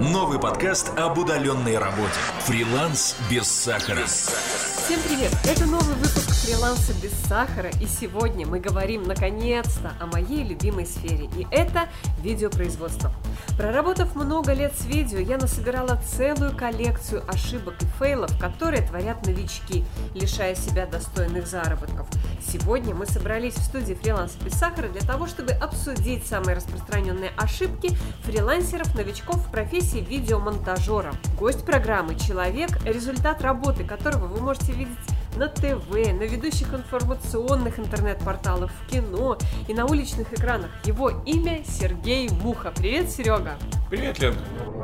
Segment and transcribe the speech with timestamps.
[0.00, 2.14] Новый подкаст об удаленной работе.
[2.46, 4.06] Фриланс без сахара.
[4.06, 5.30] Всем привет!
[5.44, 11.28] Это новый выпуск фриланса без сахара, и сегодня мы говорим наконец-то о моей любимой сфере,
[11.36, 11.90] и это
[12.22, 13.12] видеопроизводство.
[13.58, 19.84] Проработав много лет с видео, я насобирала целую коллекцию ошибок и фейлов, которые творят новички,
[20.14, 22.06] лишая себя достойных заработков.
[22.40, 27.96] Сегодня мы собрались в студии фриланса без сахара для того, чтобы обсудить самые распространенные ошибки
[28.24, 31.14] фрилансеров-новичков в профессии видеомонтажера.
[31.38, 34.98] Гость программы– человек, результат работы которого вы можете видеть
[35.36, 40.70] на ТВ, на ведущих информационных интернет-порталах, в кино и на уличных экранах.
[40.84, 42.72] Его имя Сергей Муха.
[42.76, 43.56] Привет, Серега!
[43.88, 44.36] Привет, Лен!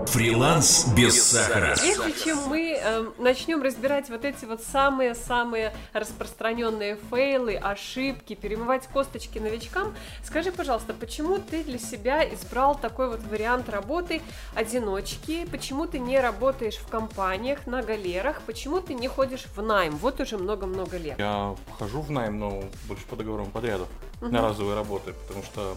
[0.07, 1.77] Фриланс без сахара.
[1.77, 9.39] Прежде чем мы э, начнем разбирать вот эти вот самые-самые распространенные фейлы, ошибки, перемывать косточки
[9.39, 14.23] новичкам, скажи, пожалуйста, почему ты для себя избрал такой вот вариант работы
[14.55, 15.47] одиночки?
[15.51, 18.43] Почему ты не работаешь в компаниях, на галерах?
[18.47, 19.97] Почему ты не ходишь в найм?
[19.97, 21.19] Вот уже много-много лет.
[21.19, 23.89] Я хожу в найм, но больше по договорам подрядов
[24.21, 25.77] на разовые работы, потому что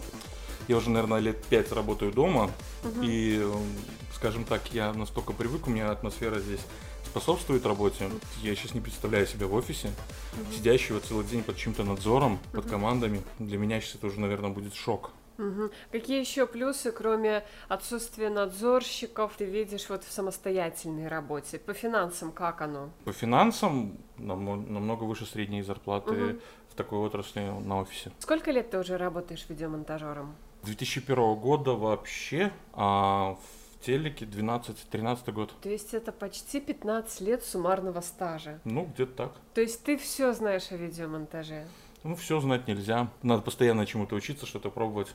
[0.68, 2.50] я уже, наверное, лет пять работаю дома,
[3.02, 3.54] и, э,
[4.14, 6.60] скажем так, я настолько привык, у меня атмосфера здесь
[7.10, 8.08] способствует работе.
[8.40, 9.90] Я сейчас не представляю себя в офисе,
[10.54, 13.22] сидящего целый день под чьим-то надзором, под командами.
[13.40, 15.10] Для меня сейчас это уже, наверное, будет шок.
[15.38, 15.70] Мгм.
[15.90, 21.58] Какие еще плюсы, кроме отсутствия надзорщиков, ты видишь вот в самостоятельной работе?
[21.58, 22.90] По финансам как оно?
[23.04, 26.40] По финансам намо- намного выше средней зарплаты Мгм.
[26.70, 28.12] в такой отрасли на офисе.
[28.20, 30.34] Сколько лет ты уже работаешь видеомонтажером?
[30.62, 35.54] 2001 года вообще, а в телеке 12-13 год.
[35.60, 38.60] То есть это почти 15 лет суммарного стажа.
[38.64, 39.32] Ну, где-то так.
[39.54, 41.66] То есть ты все знаешь о видеомонтаже?
[42.02, 43.10] Ну, все знать нельзя.
[43.22, 45.14] Надо постоянно чему-то учиться, что-то пробовать,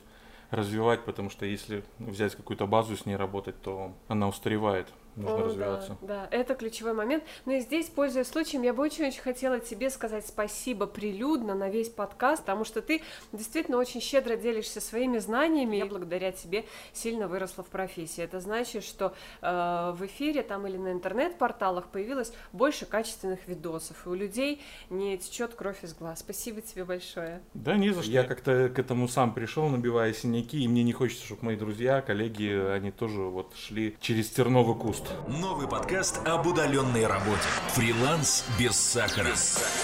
[0.50, 4.88] развивать, потому что если взять какую-то базу и с ней работать, то она устаревает.
[5.16, 5.96] Нужно О, развиваться.
[6.02, 7.24] Да, да, это ключевой момент.
[7.46, 11.88] Но и здесь, пользуясь случаем, я бы очень-очень хотела тебе сказать спасибо прилюдно на весь
[11.88, 13.02] подкаст, потому что ты
[13.32, 15.76] действительно очень щедро делишься своими знаниями.
[15.76, 18.22] Я благодаря тебе сильно выросла в профессии.
[18.22, 24.10] Это значит, что э, в эфире там или на интернет-порталах появилось больше качественных видосов, и
[24.10, 26.20] у людей не течет кровь из глаз.
[26.20, 27.40] Спасибо тебе большое.
[27.54, 28.10] Да, не за что.
[28.10, 32.02] Я как-то к этому сам пришел, набивая синяки, и мне не хочется, чтобы мои друзья,
[32.02, 35.05] коллеги, они тоже вот шли через терновый куст.
[35.28, 37.42] Новый подкаст об удаленной работе.
[37.74, 39.34] Фриланс без сахара.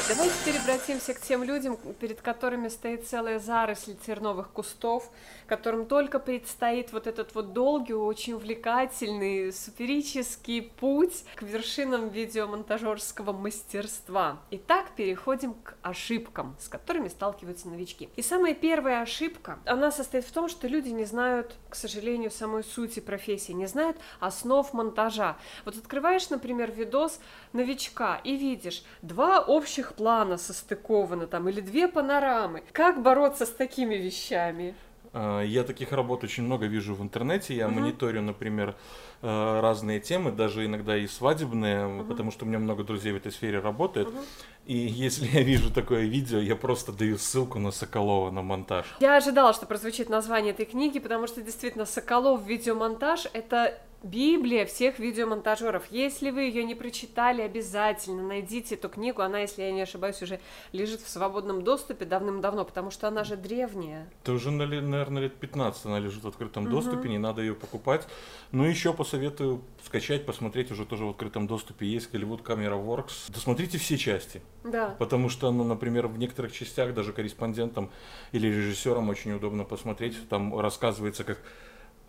[0.08, 5.10] Давайте теперь обратимся к тем людям, перед которыми стоит целая заросль терновых кустов,
[5.52, 14.40] которым только предстоит вот этот вот долгий, очень увлекательный, суперический путь к вершинам видеомонтажерского мастерства.
[14.50, 18.08] Итак, переходим к ошибкам, с которыми сталкиваются новички.
[18.16, 22.64] И самая первая ошибка, она состоит в том, что люди не знают, к сожалению, самой
[22.64, 25.36] сути профессии, не знают основ монтажа.
[25.66, 27.20] Вот открываешь, например, видос
[27.52, 32.62] новичка и видишь два общих плана состыкованы там или две панорамы.
[32.72, 34.74] Как бороться с такими вещами?
[35.12, 37.54] А, Я таких работ очень много вижу в интернете.
[37.54, 37.80] Я Мгм.
[37.82, 38.74] мониторю, например,
[39.22, 42.08] э, разные темы, даже иногда и свадебные, Мгм.
[42.08, 44.08] потому что у меня много друзей в этой сфере работает.
[44.08, 44.20] Мгм.
[44.66, 48.86] И если я вижу такое видео, я просто даю ссылку на Соколова на монтаж.
[49.00, 54.98] Я ожидала, что прозвучит название этой книги, потому что действительно Соколов видеомонтаж это Библия всех
[54.98, 55.84] видеомонтажеров.
[55.90, 59.22] Если вы ее не прочитали, обязательно найдите эту книгу.
[59.22, 60.40] Она, если я не ошибаюсь, уже
[60.72, 64.10] лежит в свободном доступе давным-давно, потому что она же древняя.
[64.22, 66.72] Это уже, наверное, лет 15 она лежит в открытом Мгм.
[66.72, 68.08] доступе, не надо ее покупать.
[68.50, 73.30] Ну, еще посоветую скачать, посмотреть, уже тоже в открытом доступе есть Голливуд Camera Works.
[73.32, 74.96] Досмотрите все части, Да.
[74.98, 77.88] потому что, ну, например, в некоторых частях даже корреспондентам
[78.32, 80.16] или режиссерам очень удобно посмотреть.
[80.28, 81.38] Там рассказывается, как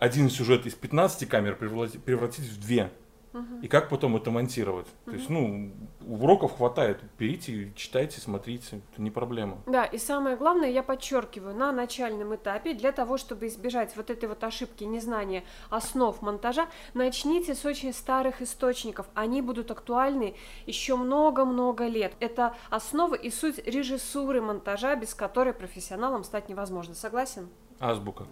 [0.03, 2.91] один сюжет из 15 камер преврати- превратить в две.
[3.64, 4.86] И как потом это монтировать?
[5.06, 5.74] То есть, ну,
[6.06, 7.00] уроков хватает.
[7.18, 8.81] Берите, читайте, смотрите.
[8.91, 9.58] Это не проблема.
[9.66, 14.30] Да, и самое главное, я подчеркиваю, на начальном этапе, для того, чтобы избежать вот этой
[14.30, 19.08] вот ошибки незнания основ монтажа, начните с очень старых источников.
[19.16, 20.35] Они будут актуальны
[20.67, 22.14] еще много-много лет.
[22.20, 26.94] Это основа и суть режиссуры монтажа, без которой профессионалом стать невозможно.
[26.94, 27.50] Согласен?
[27.79, 28.25] Азбука.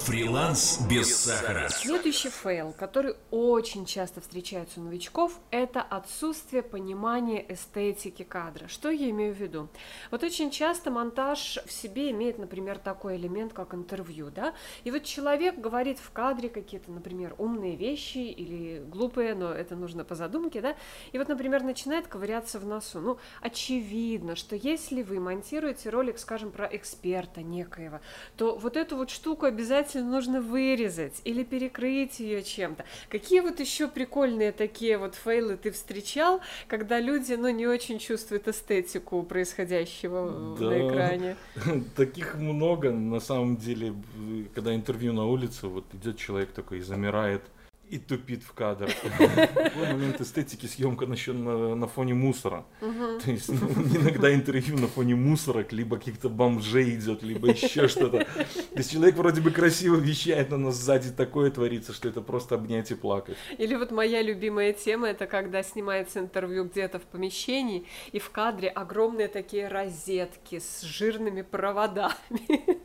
[0.00, 1.68] Фриланс без сахара.
[1.68, 8.68] Следующий фейл, который очень часто встречается у новичков, это отсутствие понимания эстетики кадра.
[8.68, 9.68] Что я имею в виду?
[10.10, 14.54] Вот очень часто монтаж в себе имеет, например, такой элемент, как интервью, да?
[14.84, 20.04] И вот человек говорит в кадре какие-то, например, умные вещи или глупые, но это нужно
[20.04, 20.76] по задумке, да?
[21.12, 23.00] И вот, например, начинает ковыряться в носу.
[23.00, 28.00] Ну, очевидно, что если вы монтируете ролик, скажем, про эксперта некоего,
[28.36, 32.84] то вот эту эту вот штуку обязательно нужно вырезать или перекрыть ее чем-то.
[33.10, 38.48] Какие вот еще прикольные такие вот фейлы ты встречал, когда люди, ну, не очень чувствуют
[38.48, 41.36] эстетику происходящего да, на экране?
[41.96, 43.94] Таких много, на самом деле,
[44.54, 47.42] когда интервью на улице, вот идет человек такой и замирает,
[47.90, 48.90] и тупит в кадр.
[48.92, 52.64] Такой момент эстетики съемка еще на, на фоне мусора.
[52.80, 58.18] То есть ну, иногда интервью на фоне мусорок, либо каких-то бомжей идет, либо еще что-то.
[58.18, 62.90] То есть человек вроде бы красиво вещает, но сзади такое творится, что это просто обнять
[62.90, 63.36] и плакать.
[63.56, 68.68] Или вот моя любимая тема, это когда снимается интервью где-то в помещении, и в кадре
[68.68, 72.78] огромные такие розетки с жирными проводами.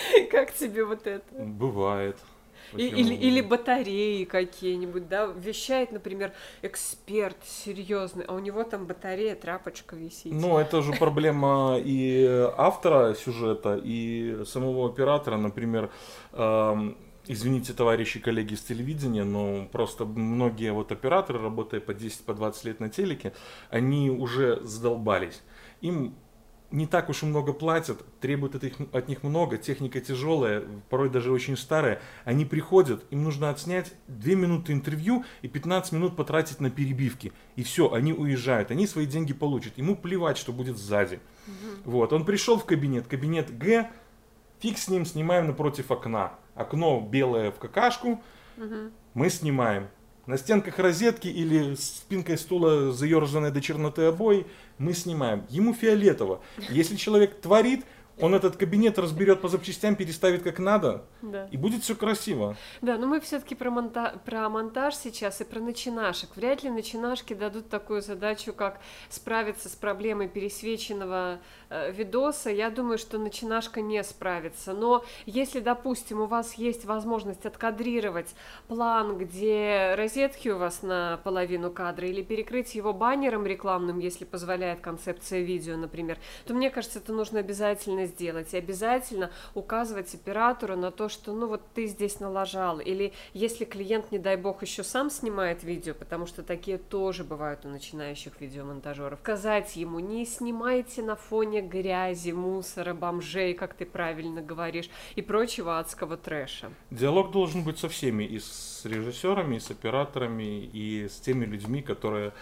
[0.30, 1.34] Как тебе вот это?
[1.34, 2.16] Бывает.
[2.76, 6.32] И, или, или батареи какие-нибудь, да, вещает, например,
[6.62, 10.32] эксперт серьезный, а у него там батарея, тряпочка висит.
[10.32, 12.24] Ну, это же проблема и
[12.56, 15.90] автора сюжета, и самого оператора, например,
[16.32, 16.96] эм,
[17.26, 22.80] Извините, товарищи коллеги с телевидения, но просто многие вот операторы, работая по 10-20 по лет
[22.80, 23.34] на телеке,
[23.68, 25.42] они уже задолбались.
[25.80, 26.16] Им
[26.70, 31.10] не так уж и много платят, требуют от, их, от них много, техника тяжелая, порой
[31.10, 32.00] даже очень старая.
[32.24, 37.32] Они приходят, им нужно отснять 2 минуты интервью и 15 минут потратить на перебивки.
[37.56, 39.78] И все, они уезжают, они свои деньги получат.
[39.78, 41.20] Ему плевать, что будет сзади.
[41.46, 41.90] Угу.
[41.90, 43.90] Вот, он пришел в кабинет, кабинет Г,
[44.60, 46.34] фиг с ним, снимаем напротив окна.
[46.54, 48.22] Окно белое в какашку,
[48.56, 48.90] угу.
[49.14, 49.88] мы снимаем.
[50.30, 54.46] На стенках розетки или спинкой стула заерзанной до черноты обои
[54.78, 55.44] мы снимаем.
[55.48, 56.40] Ему фиолетово.
[56.68, 57.84] Если человек творит,
[58.20, 61.48] он этот кабинет разберет по запчастям, переставит как надо, да.
[61.50, 62.56] и будет все красиво.
[62.80, 64.20] Да, но мы все-таки про, монта...
[64.24, 66.36] про монтаж сейчас и про начинашек.
[66.36, 71.40] Вряд ли начинашки дадут такую задачу, как справиться с проблемой пересвеченного
[71.92, 72.50] видоса.
[72.50, 74.72] Я думаю, что начинашка не справится.
[74.72, 78.34] Но если, допустим, у вас есть возможность откадрировать
[78.68, 84.80] план, где розетки у вас на половину кадра, или перекрыть его баннером рекламным, если позволяет
[84.80, 88.52] концепция видео, например, то мне кажется, это нужно обязательно сделать.
[88.52, 92.80] И обязательно указывать оператору на то, что ну вот ты здесь налажал.
[92.80, 97.64] Или если клиент, не дай бог, еще сам снимает видео, потому что такие тоже бывают
[97.64, 104.42] у начинающих видеомонтажеров, сказать ему, не снимайте на фоне грязи, мусора, бомжей, как ты правильно
[104.42, 106.70] говоришь, и прочего адского трэша.
[106.90, 111.82] Диалог должен быть со всеми, и с режиссерами, и с операторами, и с теми людьми,
[111.82, 112.32] которые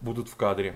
[0.00, 0.74] будут в кадре.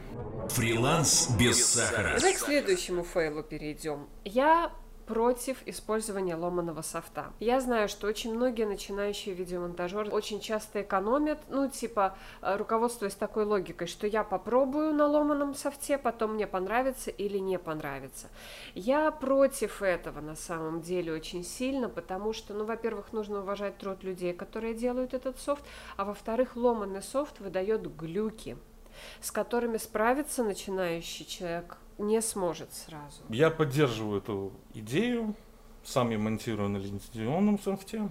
[0.48, 2.16] Фриланс без сахара.
[2.16, 4.08] Давай к следующему фейлу перейдем.
[4.24, 4.72] Я
[5.06, 7.32] против использования ломаного софта.
[7.40, 13.44] Я знаю, что очень многие начинающие видеомонтажеры очень часто экономят, ну, типа, э, руководствуясь такой
[13.44, 18.28] логикой, что я попробую на ломаном софте, потом мне понравится или не понравится.
[18.74, 24.02] Я против этого на самом деле очень сильно, потому что, ну, во-первых, нужно уважать труд
[24.02, 25.64] людей, которые делают этот софт,
[25.96, 28.56] а во-вторых, ломанный софт выдает глюки
[29.20, 33.22] с которыми справиться начинающий человек не сможет сразу.
[33.28, 35.34] Я поддерживаю эту идею.
[35.84, 38.10] Сам я монтирую на лицензионном софте.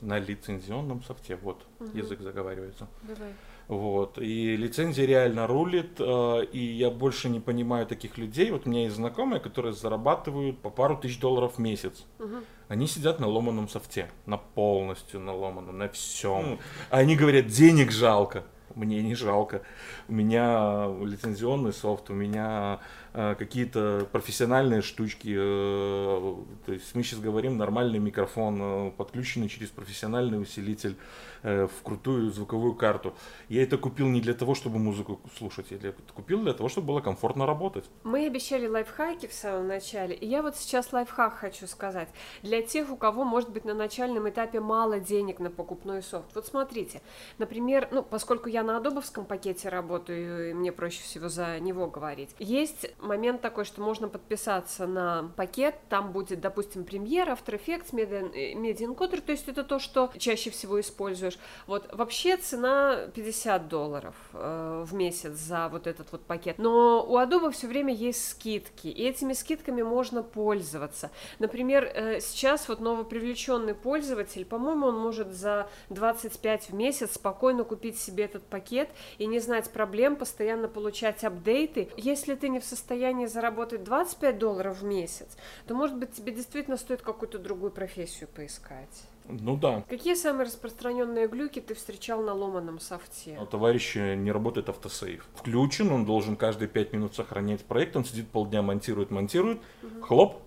[0.00, 1.96] На лицензионном софте, вот, угу.
[1.96, 2.86] язык заговаривается.
[3.02, 3.32] Давай.
[3.66, 4.18] Вот.
[4.18, 8.50] И лицензия реально рулит, э, и я больше не понимаю таких людей.
[8.50, 12.06] Вот у меня есть знакомые, которые зарабатывают по пару тысяч долларов в месяц.
[12.18, 12.36] Угу.
[12.68, 16.60] Они сидят на ломаном софте, на полностью на ломаном, на всем.
[16.90, 18.44] А они говорят, денег жалко
[18.78, 19.62] мне не жалко.
[20.08, 22.80] У меня лицензионный софт, у меня
[23.12, 25.34] какие-то профессиональные штучки.
[25.36, 26.34] Э,
[26.66, 30.96] то есть мы сейчас говорим нормальный микрофон, э, подключенный через профессиональный усилитель
[31.42, 33.14] э, в крутую звуковую карту.
[33.48, 36.88] Я это купил не для того, чтобы музыку слушать, я это купил для того, чтобы
[36.88, 37.84] было комфортно работать.
[38.04, 42.08] Мы обещали лайфхаки в самом начале, и я вот сейчас лайфхак хочу сказать.
[42.42, 46.34] Для тех, у кого, может быть, на начальном этапе мало денег на покупной софт.
[46.34, 47.00] Вот смотрите,
[47.38, 52.30] например, ну, поскольку я на адобовском пакете работаю, и мне проще всего за него говорить.
[52.38, 58.76] Есть момент такой, что можно подписаться на пакет, там будет, допустим, премьера, After Effects, Media,
[58.78, 61.38] Encoder, то есть это то, что чаще всего используешь.
[61.66, 66.58] Вот вообще цена 50 долларов э, в месяц за вот этот вот пакет.
[66.58, 71.10] Но у Adobe все время есть скидки, и этими скидками можно пользоваться.
[71.38, 77.98] Например, э, сейчас вот новопривлеченный пользователь, по-моему, он может за 25 в месяц спокойно купить
[77.98, 78.88] себе этот пакет
[79.18, 81.88] и не знать проблем, постоянно получать апдейты.
[81.96, 82.87] Если ты не в состоянии
[83.28, 89.06] заработать 25 долларов в месяц, то, может быть, тебе действительно стоит какую-то другую профессию поискать.
[89.28, 89.84] Ну да.
[89.88, 93.38] Какие самые распространенные глюки ты встречал на ломаном софте?
[93.40, 95.26] У товарища не работает автосейв.
[95.34, 100.02] Включен, он должен каждые 5 минут сохранять проект, он сидит полдня, монтирует, монтирует, угу.
[100.02, 100.42] хлоп,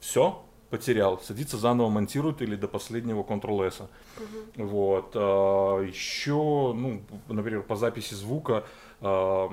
[0.00, 3.80] все, потерял, садится заново монтирует или до последнего Ctrl-S.
[3.80, 4.66] Угу.
[4.66, 5.12] Вот.
[5.14, 8.64] А, еще, ну, например, по записи звука
[9.02, 9.52] а,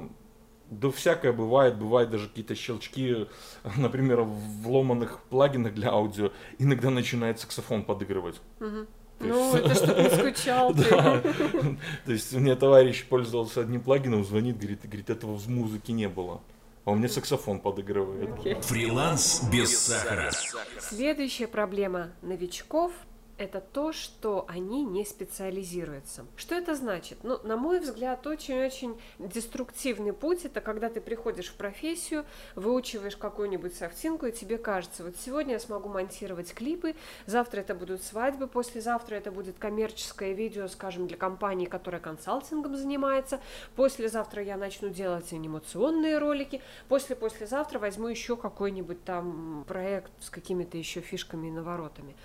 [0.70, 3.28] да всякое бывает, бывает даже какие-то щелчки,
[3.78, 8.40] например, в ломаных плагинах для аудио, иногда начинает саксофон подыгрывать.
[8.60, 8.88] Угу.
[9.22, 10.84] Ну, это чтобы не скучал ты.
[12.06, 16.08] То есть у меня товарищ пользовался одним плагином, звонит, говорит, говорит, этого в музыке не
[16.08, 16.42] было.
[16.86, 18.30] А у меня саксофон подыгрывает.
[18.30, 18.62] Okay.
[18.62, 20.32] Фриланс без сахара.
[20.80, 22.94] Следующая проблема новичков
[23.40, 26.26] это то, что они не специализируются.
[26.36, 27.20] Что это значит?
[27.24, 33.74] Ну, на мой взгляд, очень-очень деструктивный путь это когда ты приходишь в профессию, выучиваешь какую-нибудь
[33.74, 39.16] софтинку, и тебе кажется, вот сегодня я смогу монтировать клипы, завтра это будут свадьбы, послезавтра
[39.16, 43.40] это будет коммерческое видео, скажем, для компании, которая консалтингом занимается,
[43.78, 51.00] послезавтра я начну делать анимационные ролики, после-послезавтра возьму еще какой-нибудь там проект с какими-то еще
[51.00, 52.18] фишками и наворотами.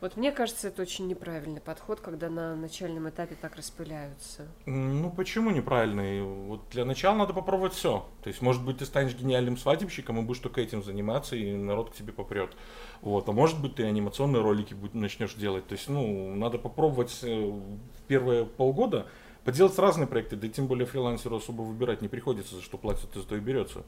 [0.00, 4.46] Вот мне кажется, это очень неправильный подход, когда на начальном этапе так распыляются.
[4.66, 6.22] Ну почему неправильный?
[6.22, 8.06] Вот для начала надо попробовать все.
[8.22, 11.90] То есть, может быть, ты станешь гениальным свадебщиком и будешь только этим заниматься, и народ
[11.90, 12.56] к тебе попрет.
[13.00, 13.28] Вот.
[13.28, 15.66] А может быть, ты анимационные ролики начнешь делать.
[15.66, 17.60] То есть, ну, надо попробовать э,
[18.06, 19.06] первые полгода
[19.44, 23.18] поделать разные проекты, да тем более фрилансеру особо выбирать не приходится, за что платят, и
[23.18, 23.82] за то и берется.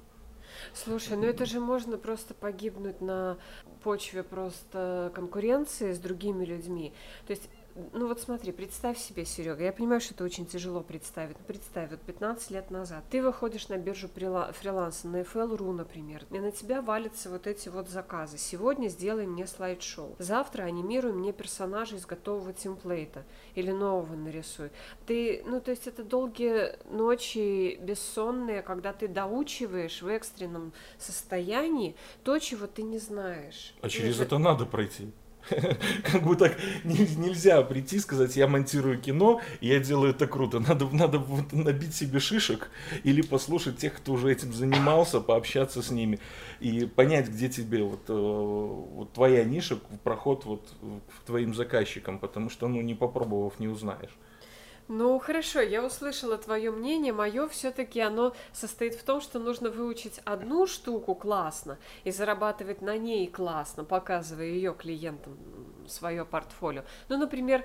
[0.74, 3.38] Слушай, ну это же можно просто погибнуть на
[3.82, 6.92] почве просто конкуренции с другими людьми.
[7.26, 7.48] То есть
[7.92, 11.90] ну вот смотри, представь себе, Серега, я понимаю, что это очень тяжело представить, но представь,
[11.90, 16.82] вот 15 лет назад ты выходишь на биржу фриланса, на FL.ru, например, и на тебя
[16.82, 18.38] валятся вот эти вот заказы.
[18.38, 23.24] Сегодня сделай мне слайд-шоу, завтра анимируй мне персонажа из готового темплейта
[23.54, 24.70] или нового нарисуй.
[25.06, 32.38] Ты, ну то есть это долгие ночи бессонные, когда ты доучиваешь в экстренном состоянии то,
[32.38, 33.74] чего ты не знаешь.
[33.80, 35.10] А через это надо пройти.
[36.04, 40.60] Как бы так нельзя прийти и сказать, я монтирую кино, я делаю это круто.
[40.60, 42.70] Надо, надо набить себе шишек
[43.04, 46.20] или послушать тех, кто уже этим занимался, пообщаться с ними
[46.60, 52.50] и понять, где тебе вот, э, вот твоя ниша, проход вот к твоим заказчикам, потому
[52.50, 54.16] что, ну, не попробовав, не узнаешь.
[54.92, 57.12] Ну хорошо, я услышала твое мнение.
[57.12, 62.98] Мое все-таки оно состоит в том, что нужно выучить одну штуку классно и зарабатывать на
[62.98, 65.38] ней классно, показывая ее клиентам
[65.86, 66.82] свое портфолио.
[67.08, 67.64] Ну, например,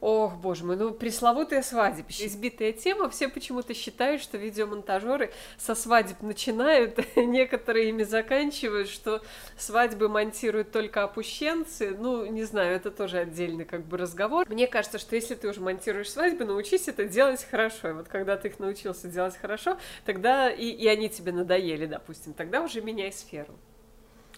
[0.00, 2.26] Ох, боже мой, ну пресловутая свадебище.
[2.26, 9.22] Избитая тема, все почему-то считают, что видеомонтажеры со свадеб начинают, некоторые ими заканчивают, что
[9.56, 11.96] свадьбы монтируют только опущенцы.
[11.98, 14.46] Ну, не знаю, это тоже отдельный как бы разговор.
[14.48, 17.88] Мне кажется, что если ты уже монтируешь свадьбы, научись это делать хорошо.
[17.88, 22.34] И вот когда ты их научился делать хорошо, тогда и, и они тебе надоели, допустим,
[22.34, 23.54] тогда уже меняй сферу.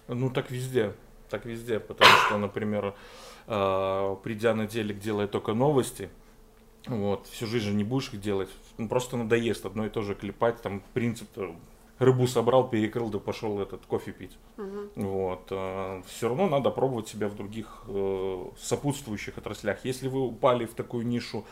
[0.07, 0.95] Ну, так везде.
[1.29, 2.95] Так везде, потому что, например,
[3.49, 6.11] придя на телек, делая только новости,
[6.87, 10.61] вот, всю жизнь не будешь их делать, ну, просто надоест одно и то же клепать,
[10.63, 11.29] там принцип
[11.99, 14.37] рыбу собрал, перекрыл, да пошел этот кофе пить.
[14.57, 15.07] Угу.
[15.07, 15.47] Вот.
[15.51, 19.85] Э, все равно надо пробовать себя в других э, сопутствующих отраслях.
[19.85, 21.45] Если вы упали в такую нишу,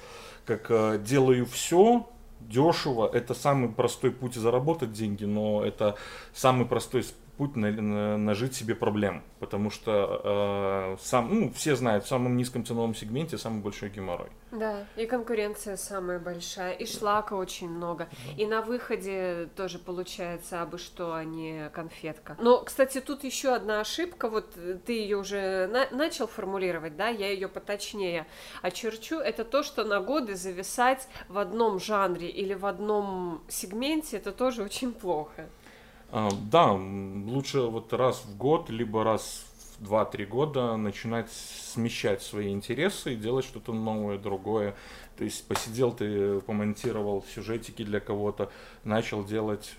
[0.44, 2.06] как э, делаю все,
[2.40, 5.96] дешево, это самый простой путь заработать деньги, но это
[6.32, 7.04] самый простой
[7.36, 12.36] путь на, на, нажить себе проблем, потому что э, сам, ну, все знают, в самом
[12.36, 14.30] низком ценовом сегменте самый большой геморрой.
[14.52, 18.42] Да, и конкуренция самая большая, и шлака очень много, да.
[18.42, 22.36] и на выходе тоже получается абы что, а не конфетка.
[22.40, 27.30] Но, кстати, тут еще одна ошибка, вот ты ее уже на начал формулировать, да, я
[27.30, 28.26] ее поточнее
[28.62, 34.32] очерчу, это то, что на годы зависать в одном жанре или в одном сегменте, это
[34.32, 35.48] тоже очень плохо.
[36.10, 39.44] А, да, лучше вот раз в год, либо раз
[39.78, 44.74] в 2-3 года начинать смещать свои интересы и делать что-то новое, другое.
[45.16, 48.50] То есть посидел ты, помонтировал сюжетики для кого-то,
[48.84, 49.74] начал делать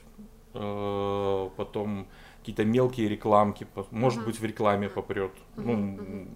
[0.54, 2.08] э, потом
[2.40, 4.26] какие-то мелкие рекламки, может mm-hmm.
[4.26, 5.32] быть в рекламе попрет.
[5.56, 5.64] Mm-hmm.
[5.66, 6.28] Ну,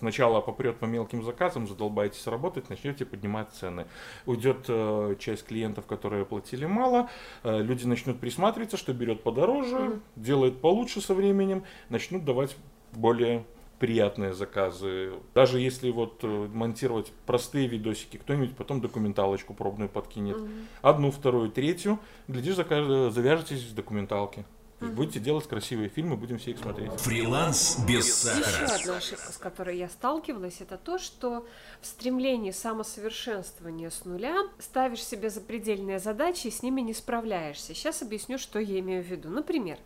[0.00, 3.86] сначала попрет по мелким заказам, задолбаетесь работать, начнете поднимать цены.
[4.26, 7.08] Уйдет э, часть клиентов, которые платили мало,
[7.44, 10.00] э, люди начнут присматриваться, что берет подороже, mm.
[10.16, 12.56] делает получше со временем, начнут давать
[12.92, 13.44] более
[13.78, 15.12] приятные заказы.
[15.34, 20.36] Даже если вот э, монтировать простые видосики, кто-нибудь потом документалочку пробную подкинет.
[20.36, 20.64] Mm-hmm.
[20.82, 21.98] Одну, вторую, третью.
[22.26, 24.44] Глядишь, завяжетесь в документалке.
[24.80, 26.92] Есть будете делать красивые фильмы, будем все их смотреть.
[26.92, 28.74] Фриланс без Еще сахара.
[28.74, 31.46] одна ошибка, с которой я сталкивалась, это то, что
[31.80, 37.74] в стремлении самосовершенствования с нуля ставишь себе запредельные задачи и с ними не справляешься.
[37.74, 39.28] Сейчас объясню, что я имею в виду.
[39.28, 39.78] Например,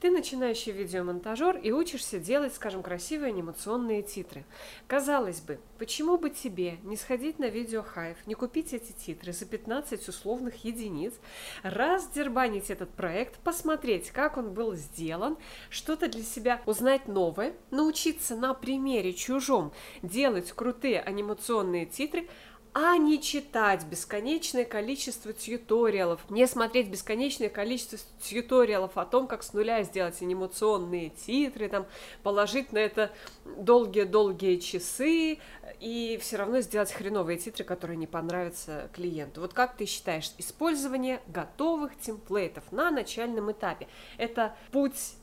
[0.00, 4.44] ты начинающий видеомонтажер и учишься делать, скажем, красивые анимационные титры.
[4.88, 9.46] Казалось бы, почему бы тебе не сходить на видео Hive, не купить эти титры за
[9.46, 11.14] 15 условных единиц,
[11.62, 15.36] раздербанить этот проект, посмотреть, как он был сделан,
[15.68, 22.28] что-то для себя узнать новое, научиться на примере чужом делать крутые анимационные титры,
[22.72, 29.52] а не читать бесконечное количество тьюториалов, не смотреть бесконечное количество тьюториалов о том, как с
[29.52, 31.86] нуля сделать анимационные титры, там,
[32.22, 33.10] положить на это
[33.44, 35.38] долгие-долгие часы
[35.80, 39.40] и все равно сделать хреновые титры, которые не понравятся клиенту.
[39.40, 45.14] Вот как ты считаешь, использование готовых темплейтов на начальном этапе– это путь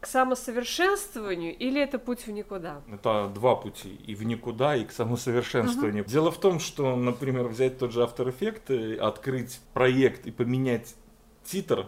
[0.00, 2.80] к самосовершенствованию или это путь в никуда?
[2.90, 6.04] Это два пути, и в никуда, и к самосовершенствованию.
[6.06, 10.94] Дело в том, что, например, взять тот же After Effects, открыть проект и поменять
[11.44, 11.86] титр,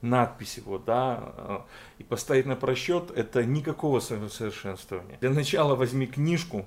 [0.00, 1.58] надпись его, да, э,
[1.98, 5.18] и поставить на просчет, это никакого самосовершенствования.
[5.20, 6.66] Для начала возьми книжку,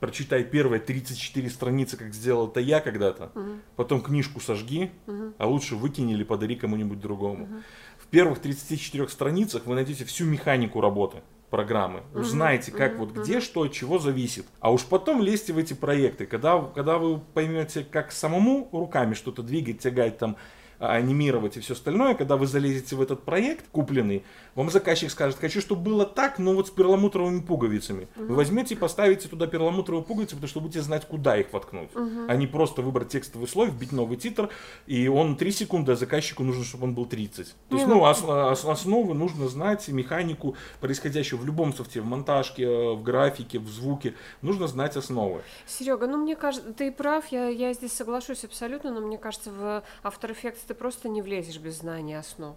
[0.00, 3.32] прочитай первые 34 страницы, как сделал это я когда-то,
[3.76, 4.90] потом книжку сожги,
[5.38, 7.62] а лучше выкини или подари кому-нибудь другому.
[8.06, 12.02] В первых 34 страницах вы найдете всю механику работы программы.
[12.14, 14.46] Узнаете, как вот где, что, от чего зависит.
[14.60, 16.24] А уж потом лезьте в эти проекты.
[16.24, 20.36] Когда, когда вы поймете, как самому руками что-то двигать, тягать там,
[20.78, 25.60] анимировать и все остальное, когда вы залезете в этот проект купленный, вам заказчик скажет, хочу,
[25.60, 28.08] чтобы было так, но вот с перламутровыми пуговицами.
[28.16, 31.90] Вы возьмете и поставите туда перламутровые пуговицы, потому что будете знать, куда их воткнуть.
[32.28, 34.48] А не просто выбрать текстовый слой, вбить новый титр,
[34.86, 37.54] и он 3 секунды, а заказчику нужно, чтобы он был 30.
[37.68, 42.06] То есть, Не, ну, ос- ос- основы нужно знать, механику происходящую в любом софте, в
[42.06, 45.40] монтажке, э, в графике, в звуке, нужно знать основы.
[45.66, 49.82] Серега, ну мне кажется, ты прав, я, я здесь соглашусь абсолютно, но мне кажется, в
[50.04, 52.56] After Effects ты просто не влезешь без знания основ.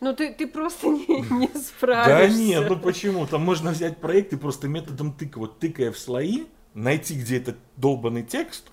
[0.00, 2.08] Ну ты, ты просто не, не справишься.
[2.08, 3.26] Да нет, ну почему?
[3.26, 7.56] Там можно взять проект и просто методом тыка, вот тыкая в слои, найти, где этот
[7.76, 8.70] долбанный текст,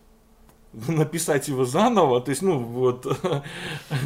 [0.87, 3.05] написать его заново, то есть, ну, вот,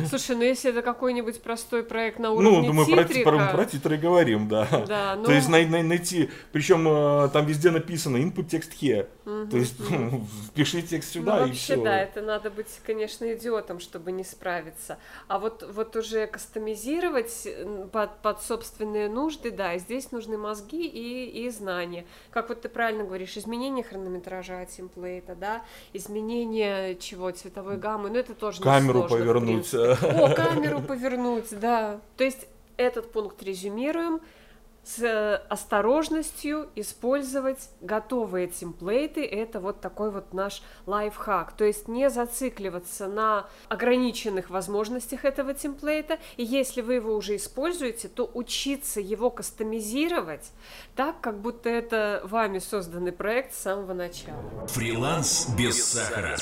[0.09, 3.65] Слушай, ну если это какой-нибудь простой проект на ну, уровне думаю, про, титрика, про, про
[3.65, 4.67] титры говорим, да.
[4.87, 9.07] Да, ну- То есть, най- най- найти, причем э, там везде написано input text here,
[9.49, 11.83] то есть, ну, впиши текст Ну, сюда и вообще, все.
[11.83, 14.97] да, это надо быть, конечно, идиотом, чтобы не справиться.
[15.27, 17.47] А вот, вот уже кастомизировать
[17.91, 22.05] под, под собственные нужды, да, здесь нужны мозги и, и знания.
[22.29, 25.61] Как вот ты правильно говоришь, изменение хронометража темплейта, да,
[25.93, 26.60] изменение
[26.99, 29.73] чего, цветовой гаммы, ну это тоже Камеру повернуть.
[29.73, 31.99] О, камеру повернуть, да.
[32.17, 32.47] То есть
[32.77, 34.21] этот пункт резюмируем
[34.83, 39.23] с э, осторожностью использовать готовые темплейты.
[39.25, 41.51] Это вот такой вот наш лайфхак.
[41.53, 46.17] То есть не зацикливаться на ограниченных возможностях этого темплейта.
[46.37, 50.51] И если вы его уже используете, то учиться его кастомизировать
[50.95, 54.67] так, как будто это вами созданный проект с самого начала.
[54.67, 56.37] Фриланс без сахара.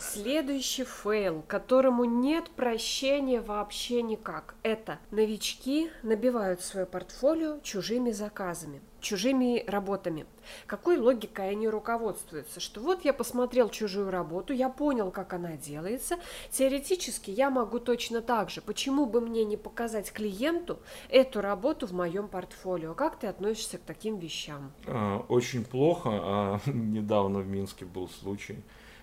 [0.00, 9.64] Следующий фейл, которому нет прощения вообще никак, это новички набивают свое портфолио чужими заказами, чужими
[9.66, 10.26] работами.
[10.66, 12.60] Какой логикой они руководствуются?
[12.60, 16.16] Что вот я посмотрел чужую работу, я понял, как она делается,
[16.50, 18.60] теоретически я могу точно так же.
[18.60, 22.94] Почему бы мне не показать клиенту эту работу в моем портфолио?
[22.94, 24.72] Как ты относишься к таким вещам?
[24.86, 26.10] А, Очень плохо.
[26.12, 28.62] А, Недавно в Минске был случай.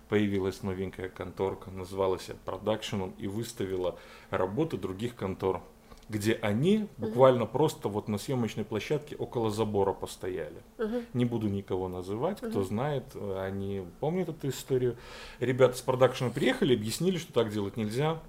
[0.09, 3.97] Появилась новенькая конторка, называлась продакшеном и выставила
[4.29, 5.61] работы других контор,
[6.11, 10.61] где они буквально просто вот на съемочной площадке около забора постояли.
[11.13, 14.97] Не буду никого называть, кто знает, э, они помнят эту историю.
[15.39, 18.19] Ребята с продакшена приехали, объяснили, что так делать нельзя.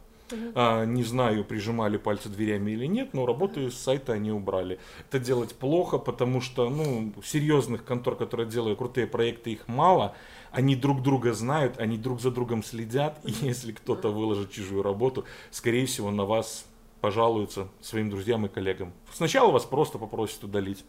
[0.55, 4.79] А, не знаю, прижимали пальцы дверями или нет, но работу с сайта они убрали.
[5.11, 10.14] Это делать плохо, потому что, ну, серьезных контор, которые делают крутые проекты, их мало.
[10.51, 15.25] Они друг друга знают, они друг за другом следят, и если кто-то выложит чужую работу,
[15.51, 16.64] скорее всего, на вас
[17.02, 18.92] пожалуются своим друзьям и коллегам.
[19.12, 20.84] Сначала вас просто попросят удалить,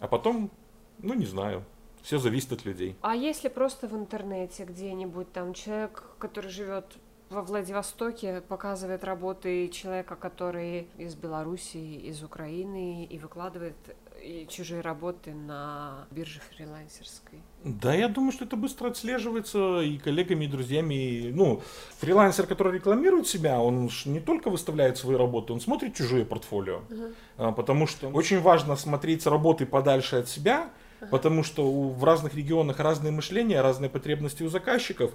[0.00, 0.50] а потом,
[0.98, 1.64] ну, не знаю,
[2.02, 2.96] все зависит от людей.
[3.00, 6.84] А если просто в интернете где-нибудь там человек, который живет
[7.32, 13.76] во Владивостоке показывает работы человека, который из Беларуси, из Украины и выкладывает
[14.22, 17.40] и чужие работы на бирже фрилансерской?
[17.64, 20.94] Да, я думаю, что это быстро отслеживается и коллегами, и друзьями.
[20.94, 21.62] И, ну,
[21.98, 26.82] фрилансер, который рекламирует себя, он не только выставляет свои работы, он смотрит чужие портфолио.
[26.88, 27.54] Uh-huh.
[27.54, 30.70] Потому что очень важно смотреть работы подальше от себя,
[31.10, 35.12] потому что в разных регионах разные мышления, разные потребности у заказчиков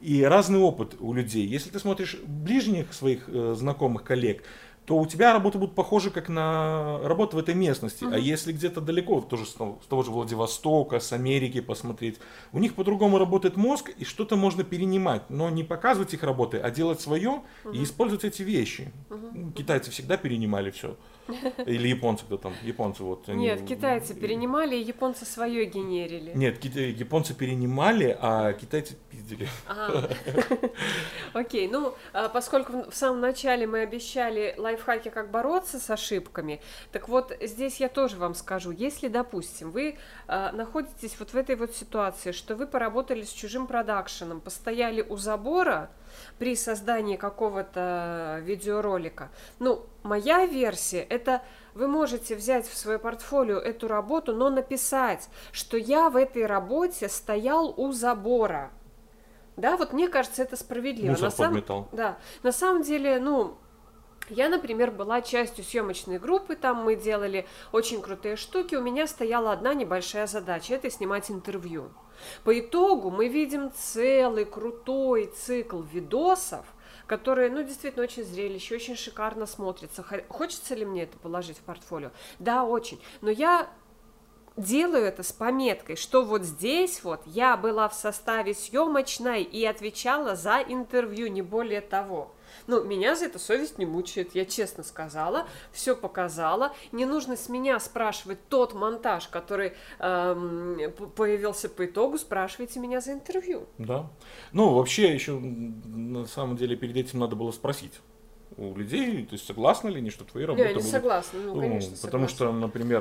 [0.00, 1.46] и разный опыт у людей.
[1.46, 4.42] Если ты смотришь ближних своих э, знакомых коллег,
[4.90, 8.02] то у тебя работы будут похожи как на работу в этой местности.
[8.02, 8.16] Uh-huh.
[8.16, 12.18] А если где-то далеко, тоже с того, с того же Владивостока, с Америки посмотреть,
[12.50, 16.72] у них по-другому работает мозг, и что-то можно перенимать, но не показывать их работы, а
[16.72, 17.72] делать свое uh-huh.
[17.72, 18.90] и использовать эти вещи.
[19.10, 19.52] Uh-huh.
[19.52, 20.96] Китайцы всегда перенимали все.
[21.66, 22.52] Или японцы кто там?
[22.62, 23.28] Японцы вот.
[23.28, 23.44] Они...
[23.44, 26.32] Нет, китайцы перенимали, и японцы свое генерили.
[26.34, 29.48] Нет, японцы перенимали, а китайцы пиздили.
[31.32, 36.60] Окей, ну, а, поскольку в самом начале мы обещали лайфхаки, как бороться с ошибками,
[36.92, 41.56] так вот здесь я тоже вам скажу, если, допустим, вы а, находитесь вот в этой
[41.56, 45.90] вот ситуации, что вы поработали с чужим продакшеном, постояли у забора,
[46.38, 49.30] при создании какого-то видеоролика.
[49.60, 51.40] Ну, моя версия это
[51.72, 57.08] вы можете взять в свое портфолио эту работу, но написать, что я в этой работе
[57.08, 58.72] стоял у забора.
[59.56, 61.12] Да, вот мне кажется, это справедливо.
[61.12, 63.56] Мусор на самом, да, на самом деле, ну,
[64.30, 69.52] я, например, была частью съемочной группы, там мы делали очень крутые штуки, у меня стояла
[69.52, 71.90] одна небольшая задача, это снимать интервью.
[72.44, 76.66] По итогу мы видим целый крутой цикл видосов,
[77.06, 80.04] которые, ну, действительно очень зрелище, очень шикарно смотрятся.
[80.28, 82.10] Хочется ли мне это положить в портфолио?
[82.38, 83.00] Да, очень.
[83.20, 83.68] Но я
[84.56, 90.36] делаю это с пометкой, что вот здесь вот я была в составе съемочной и отвечала
[90.36, 92.32] за интервью, не более того.
[92.66, 96.72] Ну, меня за это совесть не мучает, я честно сказала, все показала.
[96.92, 103.12] Не нужно с меня спрашивать тот монтаж, который эм, появился по итогу, спрашивайте меня за
[103.12, 103.66] интервью.
[103.78, 104.10] Да.
[104.52, 108.00] Ну, вообще еще на самом деле перед этим надо было спросить
[108.56, 110.88] у людей, то есть согласны ли они, что твои работы не будут...
[110.88, 112.36] согласна, ну, ну конечно, Потому согласна.
[112.36, 113.00] что, например,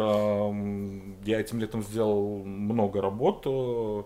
[1.26, 4.04] я этим летом сделал много работ, Э,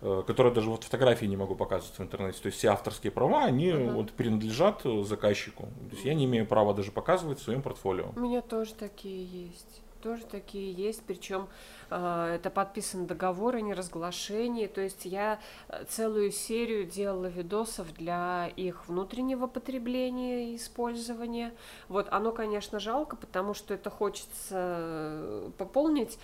[0.00, 2.40] которые даже вот фотографии не могу показывать в интернете.
[2.40, 3.92] То есть все авторские права, они uh-huh.
[3.94, 5.64] вот принадлежат э, заказчику.
[5.90, 8.12] То есть я не имею права даже показывать в своем портфолио.
[8.14, 9.82] У меня тоже такие есть.
[10.02, 11.48] Тоже такие есть, причем
[11.90, 18.46] э, это подписан договор о неразглашении, то есть я э, целую серию делала видосов для
[18.54, 21.52] их внутреннего потребления и использования.
[21.88, 26.16] Вот оно, конечно, жалко, потому что это хочется пополнить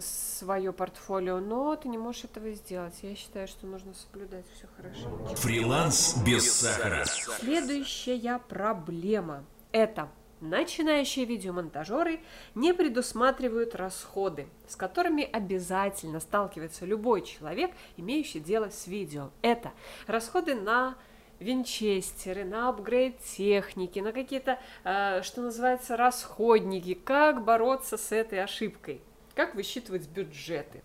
[0.00, 2.94] свое портфолио, но ты не можешь этого сделать.
[3.02, 5.34] Я считаю, что нужно соблюдать все хорошо.
[5.36, 7.04] Фриланс без сахара.
[7.04, 10.08] Следующая проблема– это
[10.40, 12.20] начинающие видеомонтажеры
[12.54, 19.30] не предусматривают расходы, с которыми обязательно сталкивается любой человек, имеющий дело с видео.
[19.42, 19.72] Это
[20.06, 20.96] расходы на
[21.38, 26.94] винчестеры, на апгрейд техники, на какие-то, э, что называется, расходники.
[26.94, 29.00] Как бороться с этой ошибкой?
[29.34, 30.82] Как высчитывать бюджеты?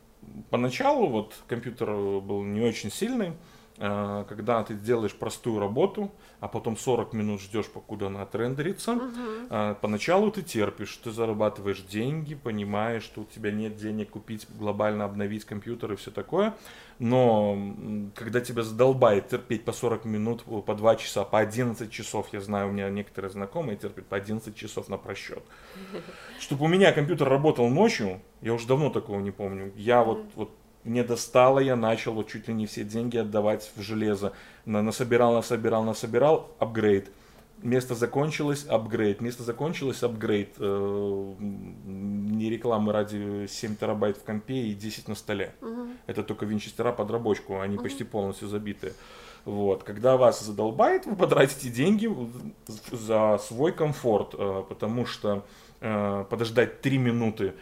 [0.50, 3.34] Поначалу вот компьютер был не очень сильный,
[3.78, 9.76] когда ты делаешь простую работу, а потом 40 минут ждешь, покуда она отрендерится, угу.
[9.82, 15.44] поначалу ты терпишь, ты зарабатываешь деньги, понимаешь, что у тебя нет денег купить, глобально обновить
[15.44, 16.56] компьютер и все такое,
[17.00, 17.58] но
[18.16, 22.70] когда тебя задолбает терпеть по 40 минут, по 2 часа, по 11 часов, я знаю,
[22.70, 25.44] у меня некоторые знакомые терпят по 11 часов на просчет.
[26.40, 30.52] Чтобы у меня компьютер работал ночью, я уже давно такого не помню, я вот, вот
[30.86, 34.34] мне достало, я начал вот чуть ли не все деньги отдавать в железо.
[34.66, 37.12] На, насобирал, насобирал, насобирал, апгрейд.
[37.64, 39.20] Место закончилось, апгрейд.
[39.20, 40.56] Место закончилось, апгрейд.
[40.60, 45.56] Э, не рекламы ради 7 терабайт в компе и 10 на столе.
[45.62, 45.88] Угу.
[46.06, 47.84] Это только винчестера под рабочку, они угу.
[47.84, 48.94] почти полностью забиты.
[49.46, 49.84] Вот.
[49.84, 52.10] Когда вас задолбает, вы потратите деньги
[52.92, 55.44] за свой комфорт, э, потому что
[55.82, 57.54] э, подождать 3 минуты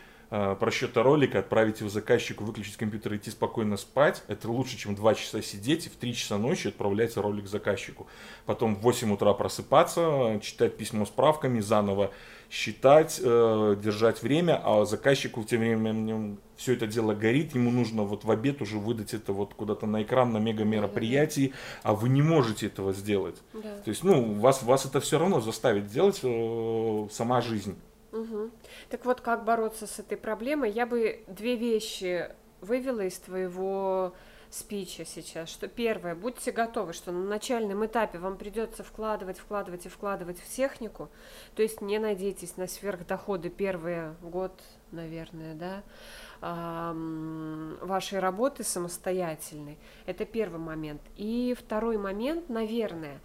[0.59, 5.15] просчета ролика, отправить его заказчику, выключить компьютер и идти спокойно спать, это лучше, чем 2
[5.15, 8.07] часа сидеть и в 3 часа ночи отправлять ролик заказчику.
[8.45, 12.11] Потом в 8 утра просыпаться, читать письмо с правками, заново
[12.49, 18.23] считать, э, держать время, а заказчику тем временем все это дело горит, ему нужно вот
[18.23, 22.21] в обед уже выдать это вот куда-то на экран, на мега мероприятии, а вы не
[22.21, 23.37] можете этого сделать.
[23.53, 23.61] Да.
[23.83, 27.75] То есть, ну, вас, вас это все равно заставит делать э, сама жизнь.
[28.13, 28.52] Угу.
[28.89, 30.71] Так вот, как бороться с этой проблемой?
[30.71, 32.30] Я бы две вещи
[32.62, 34.13] вывела из твоего
[34.54, 39.89] спича сейчас, что первое, будьте готовы, что на начальном этапе вам придется вкладывать, вкладывать и
[39.89, 41.10] вкладывать в технику,
[41.56, 44.54] то есть не надейтесь на сверхдоходы первый год,
[44.91, 45.84] наверное, да,
[47.84, 49.80] вашей работы самостоятельной.
[50.06, 51.02] Это первый момент.
[51.15, 53.19] И второй момент, наверное,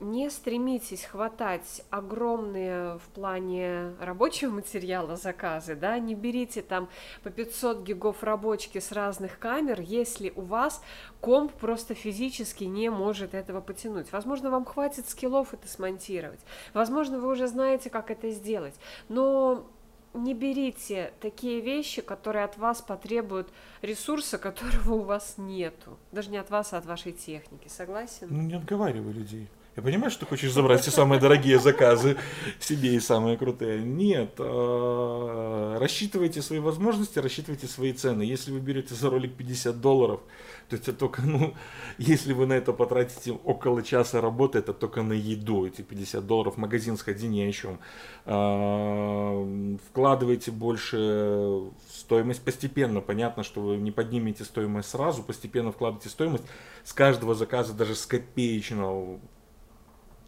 [0.00, 6.88] не стремитесь хватать огромные в плане рабочего материала заказы, да, не берите там
[7.22, 10.82] по 500 гигов рабочки с разных камер, если у вас
[11.20, 14.12] комп просто физически не может этого потянуть.
[14.12, 16.40] Возможно, вам хватит скиллов это смонтировать,
[16.72, 18.74] возможно, вы уже знаете, как это сделать,
[19.08, 19.66] но
[20.14, 23.48] не берите такие вещи, которые от вас потребуют
[23.82, 25.98] ресурса, которого у вас нету.
[26.12, 27.68] Даже не от вас, а от вашей техники.
[27.68, 28.28] Согласен?
[28.30, 29.48] Ну, не отговаривай людей.
[29.76, 32.16] Я понимаю, что ты хочешь забрать все самые дорогие заказы
[32.60, 33.82] себе и самые крутые.
[33.82, 38.22] Нет, а, рассчитывайте свои возможности, рассчитывайте свои цены.
[38.22, 40.20] Если вы берете за ролик 50 долларов,
[40.68, 41.54] то это только, ну,
[41.98, 46.56] если вы на это потратите около часа работы, это только на еду, эти 50 долларов,
[46.56, 47.80] магазин сходи ни о чем.
[48.26, 53.00] А, вкладывайте больше в стоимость постепенно.
[53.00, 56.44] Понятно, что вы не поднимете стоимость сразу, постепенно вкладывайте стоимость.
[56.84, 59.18] С каждого заказа, даже с копеечного,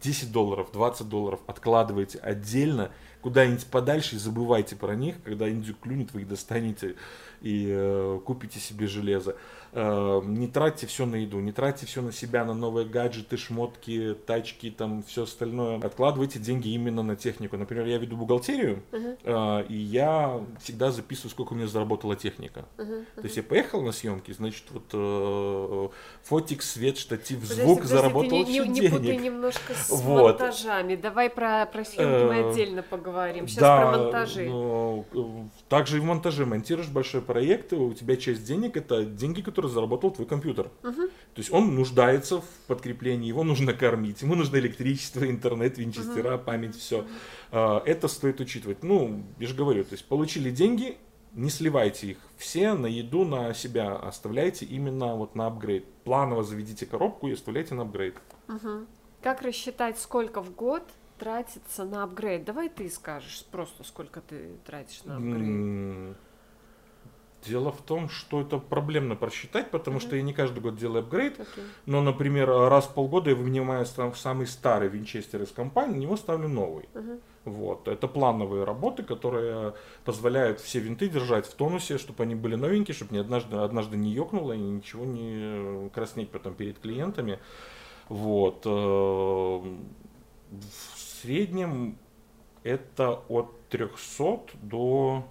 [0.07, 2.93] 10 долларов, 20 долларов откладывайте отдельно
[3.23, 5.17] куда-нибудь подальше и забывайте про них.
[5.25, 6.95] Когда индюк клюнет, вы их достанете
[7.41, 9.37] и э, купите себе железо.
[9.79, 14.17] Э, не тратьте все на еду, не тратьте все на себя, на новые гаджеты, шмотки,
[14.27, 15.79] тачки, там все остальное.
[15.81, 17.59] Откладывайте деньги именно на технику.
[17.59, 19.63] Например, я веду бухгалтерию, uh-huh.
[19.63, 22.65] э, и я всегда записываю, сколько у меня заработала техника.
[22.79, 22.87] Uh-huh.
[22.87, 23.05] Uh-huh.
[23.17, 25.89] То есть я поехал на съемки, значит, вот э,
[26.23, 30.41] фотик, свет, штатив, подожди, звук подожди, заработал ты не, не, не путай немножко с вот.
[30.41, 30.97] монтажами.
[30.97, 33.47] Давай про, про съемки мы э, отдельно поговорим.
[33.47, 34.47] Сейчас да, про монтажи.
[34.47, 39.66] Ну, также и в монтаже монтируешь большой проект, у тебя часть денег это деньги, которые
[39.69, 40.71] заработал твой компьютер.
[40.83, 41.07] Угу.
[41.07, 46.45] То есть он нуждается в подкреплении, его нужно кормить, ему нужно электричество, интернет, винчестера, угу.
[46.45, 47.01] память, все.
[47.53, 47.59] Угу.
[47.85, 48.83] Это стоит учитывать.
[48.83, 50.97] Ну, я же говорю, то есть получили деньги,
[51.33, 55.85] не сливайте их все на еду, на себя, оставляйте именно вот на апгрейд.
[56.05, 58.17] Планово заведите коробку и оставляйте на апгрейд.
[58.49, 58.87] Угу.
[59.23, 60.83] Как рассчитать, сколько в год
[61.19, 62.45] тратится на апгрейд?
[62.45, 66.17] Давай ты скажешь просто, сколько ты тратишь на апгрейд.
[67.47, 70.03] Дело в том, что это проблемно просчитать, потому uh-huh.
[70.03, 71.39] что я не каждый год делаю апгрейд.
[71.39, 71.65] Okay.
[71.87, 76.49] Но, например, раз в полгода я вынимаю самый старый винчестер из компании, на него ставлю
[76.49, 76.89] новый.
[76.95, 77.21] Uh-huh.
[77.47, 77.87] Вот.
[77.87, 83.15] Это плановые работы, которые позволяют все винты держать в тонусе, чтобы они были новенькие, чтобы
[83.15, 87.39] ни однажды, однажды не ёкнуло и ничего не краснеть потом перед клиентами.
[88.09, 88.63] Вот.
[88.65, 88.69] Э,
[90.51, 91.99] в среднем
[92.65, 95.25] это от 300 до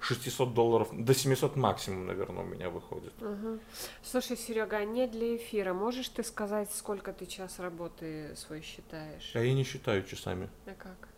[0.00, 3.12] 600 долларов, до 700 максимум, наверное, у меня выходит.
[3.20, 3.58] Угу.
[4.02, 9.32] Слушай, Серега, а не для эфира, можешь ты сказать, сколько ты час работы свой считаешь?
[9.34, 10.48] А я не считаю часами.
[10.66, 11.08] А как?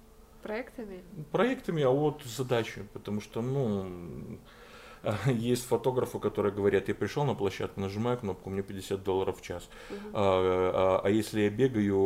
[0.42, 1.02] Проектами?
[1.30, 4.38] Проектами, а вот задачи, потому что, ну,
[5.26, 9.68] есть фотографы, которые говорят, я пришел на площадку, нажимаю кнопку, мне 50 долларов в час.
[10.12, 11.96] А, а, а если я бегаю,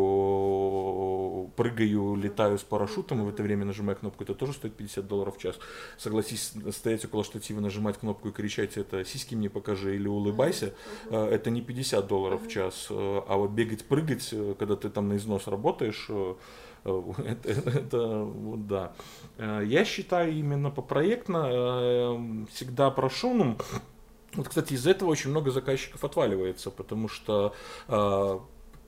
[1.56, 5.36] прыгаю, летаю с парашютом, и в это время нажимаю кнопку, это тоже стоит 50 долларов
[5.36, 5.58] в час.
[5.98, 10.74] Согласись, стоять около штатива, нажимать кнопку и кричать, это сиськи мне покажи или улыбайся,
[11.06, 11.28] uh-huh.
[11.28, 12.86] это не 50 долларов в час.
[12.90, 16.08] А вот бегать, прыгать, когда ты там на износ работаешь,
[17.24, 18.92] это, это вот да.
[19.38, 23.56] Э, я считаю именно по проектно э, всегда прошу, ну,
[24.34, 27.54] вот, кстати, из-за этого очень много заказчиков отваливается, потому что
[27.88, 28.38] э,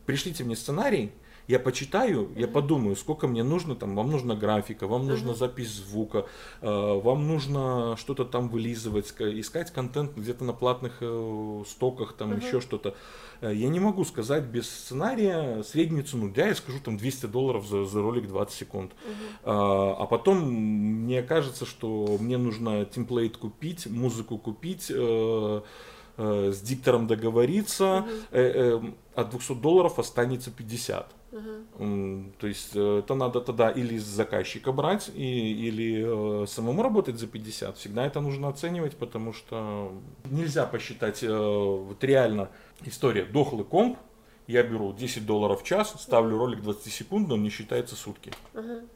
[0.05, 1.13] пришлите мне сценарий,
[1.49, 2.41] я почитаю, mm-hmm.
[2.41, 5.07] я подумаю, сколько мне нужно, там, вам нужна графика, вам mm-hmm.
[5.07, 6.27] нужна запись звука,
[6.61, 12.47] э, вам нужно что-то там вылизывать, искать контент где-то на платных э, стоках, там mm-hmm.
[12.47, 12.95] еще что-то.
[13.41, 16.33] Э, я не могу сказать без сценария среднюю цену.
[16.35, 18.93] Я скажу там 200 долларов за, за ролик 20 секунд.
[19.45, 24.91] А, потом мне кажется, что мне нужно темплейт купить, музыку купить,
[26.17, 28.07] с диктором договориться.
[28.31, 31.15] Э, э, от 200 долларов останется 50.
[32.39, 37.19] То есть э, это надо тогда или с заказчика брать, и, или э, самому работать
[37.19, 37.77] за 50.
[37.77, 39.93] Всегда это нужно оценивать, потому что
[40.25, 42.51] нельзя посчитать э, вот реально
[42.85, 43.25] история.
[43.25, 43.99] Дохлый комп,
[44.47, 48.33] я беру 10 долларов в час, ставлю ролик 20 секунд, он не считается сутки.
[48.55, 48.89] Uh-huh.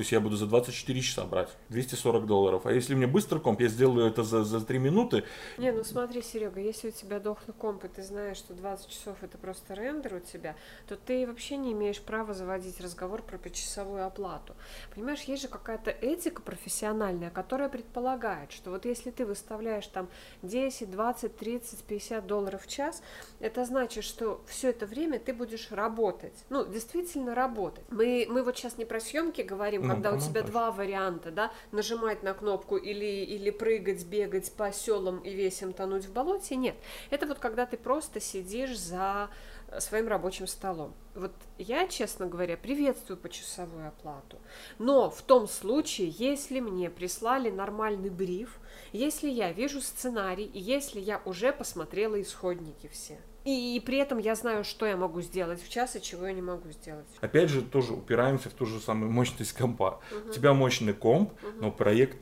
[0.00, 2.64] То есть я буду за 24 часа брать 240 долларов.
[2.64, 5.24] А если мне быстрый комп, я сделаю это за, за 3 минуты.
[5.58, 9.18] Не, ну смотри, Серега, если у тебя дохлый комп, и ты знаешь, что 20 часов
[9.20, 10.56] это просто рендер у тебя,
[10.88, 14.54] то ты вообще не имеешь права заводить разговор про почасовую оплату.
[14.94, 20.08] Понимаешь, есть же какая-то этика профессиональная, которая предполагает, что вот если ты выставляешь там
[20.40, 23.02] 10, 20, 30, 50 долларов в час,
[23.38, 26.46] это значит, что все это время ты будешь работать.
[26.48, 27.84] Ну, действительно работать.
[27.90, 31.50] Мы, мы вот сейчас не про съемки говорим, ну, когда у тебя два варианта, да,
[31.72, 36.56] нажимать на кнопку или, или прыгать, бегать по селам и весим тонуть в болоте.
[36.56, 36.76] Нет.
[37.10, 39.30] Это вот когда ты просто сидишь за
[39.78, 40.94] своим рабочим столом.
[41.14, 44.38] Вот я, честно говоря, приветствую почасовую оплату.
[44.78, 48.58] Но в том случае, если мне прислали нормальный бриф,
[48.92, 53.18] если я вижу сценарий, и если я уже посмотрела исходники все.
[53.44, 56.32] И, и при этом я знаю, что я могу сделать в час и чего я
[56.32, 57.06] не могу сделать.
[57.20, 60.00] Опять же, тоже упираемся в ту же самую мощность компа.
[60.10, 60.30] Угу.
[60.30, 61.52] У тебя мощный комп, угу.
[61.60, 62.18] но проект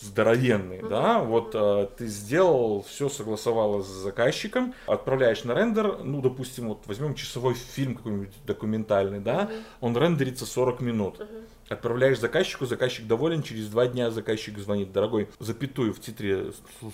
[0.00, 0.88] здоровенный, uh-huh.
[0.88, 6.86] да, вот uh, ты сделал, все согласовало с заказчиком, отправляешь на рендер, ну, допустим, вот
[6.86, 9.62] возьмем часовой фильм какой-нибудь документальный, да, uh-huh.
[9.80, 11.18] он рендерится 40 минут.
[11.18, 11.44] Uh-huh.
[11.68, 16.52] Отправляешь заказчику, заказчик доволен, через два дня заказчик звонит, дорогой, запятую в титре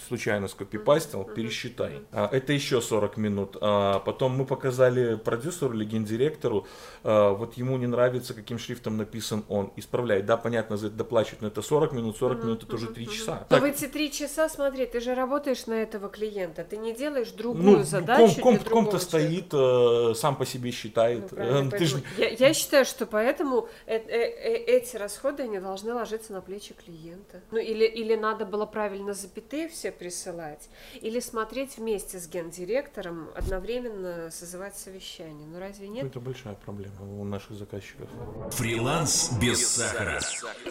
[0.09, 2.01] случайно скопипастил, пересчитай.
[2.11, 3.57] А, это еще 40 минут.
[3.61, 6.67] А, потом мы показали продюсеру или гендиректору,
[7.05, 10.23] а, вот ему не нравится, каким шрифтом написан он, исправляй.
[10.23, 12.45] Да, понятно, за это доплачивают, но это 40 минут, 40 uh-huh.
[12.45, 13.47] минут это уже 3 часа.
[13.51, 13.63] Но так.
[13.63, 17.79] в эти 3 часа, смотри, ты же работаешь на этого клиента, ты не делаешь другую
[17.79, 21.31] ну, задачу ком, ком, ком-то стоит, э, сам по себе считает.
[21.31, 22.03] Ну, э, ты же...
[22.19, 26.75] я, я считаю, что поэтому э, э, э эти расходы они должны ложиться на плечи
[26.75, 27.43] клиента.
[27.51, 30.69] Ну или, или надо было правильно запятые все присылать,
[31.01, 35.47] или смотреть вместе с гендиректором, одновременно созывать совещание.
[35.47, 36.07] Ну разве нет?
[36.07, 38.09] Это большая проблема у наших заказчиков.
[38.53, 40.21] Фриланс без сахара.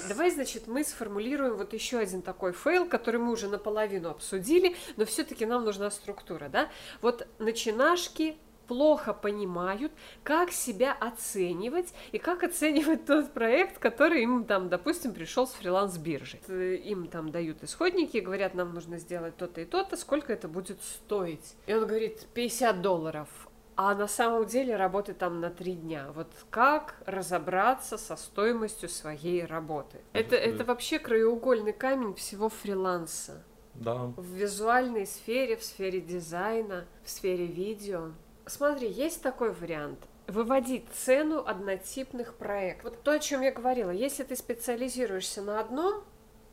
[0.07, 5.05] Давай, значит, мы сформулируем вот еще один такой фейл, который мы уже наполовину обсудили, но
[5.05, 6.69] все-таки нам нужна структура, да?
[7.01, 9.91] Вот начинашки плохо понимают,
[10.23, 16.39] как себя оценивать и как оценивать тот проект, который им там, допустим, пришел с фриланс-биржи.
[16.83, 21.55] Им там дают исходники, говорят, нам нужно сделать то-то и то-то, сколько это будет стоить.
[21.67, 23.27] И он говорит, 50 долларов.
[23.75, 26.11] А на самом деле работы там на три дня.
[26.13, 29.97] Вот как разобраться со стоимостью своей работы?
[30.13, 33.43] Это, это вообще краеугольный камень всего фриланса.
[33.73, 34.13] Да.
[34.15, 38.11] В визуальной сфере, в сфере дизайна, в сфере видео.
[38.45, 39.99] Смотри, есть такой вариант.
[40.27, 42.91] Выводить цену однотипных проектов.
[42.91, 43.91] Вот то, о чем я говорила.
[43.91, 46.03] Если ты специализируешься на одном,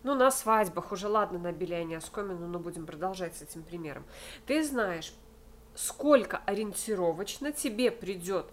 [0.03, 4.05] ну, на свадьбах, уже ладно, на Беляне Оскомину, но будем продолжать с этим примером.
[4.47, 5.13] Ты знаешь,
[5.75, 8.47] сколько ориентировочно тебе придет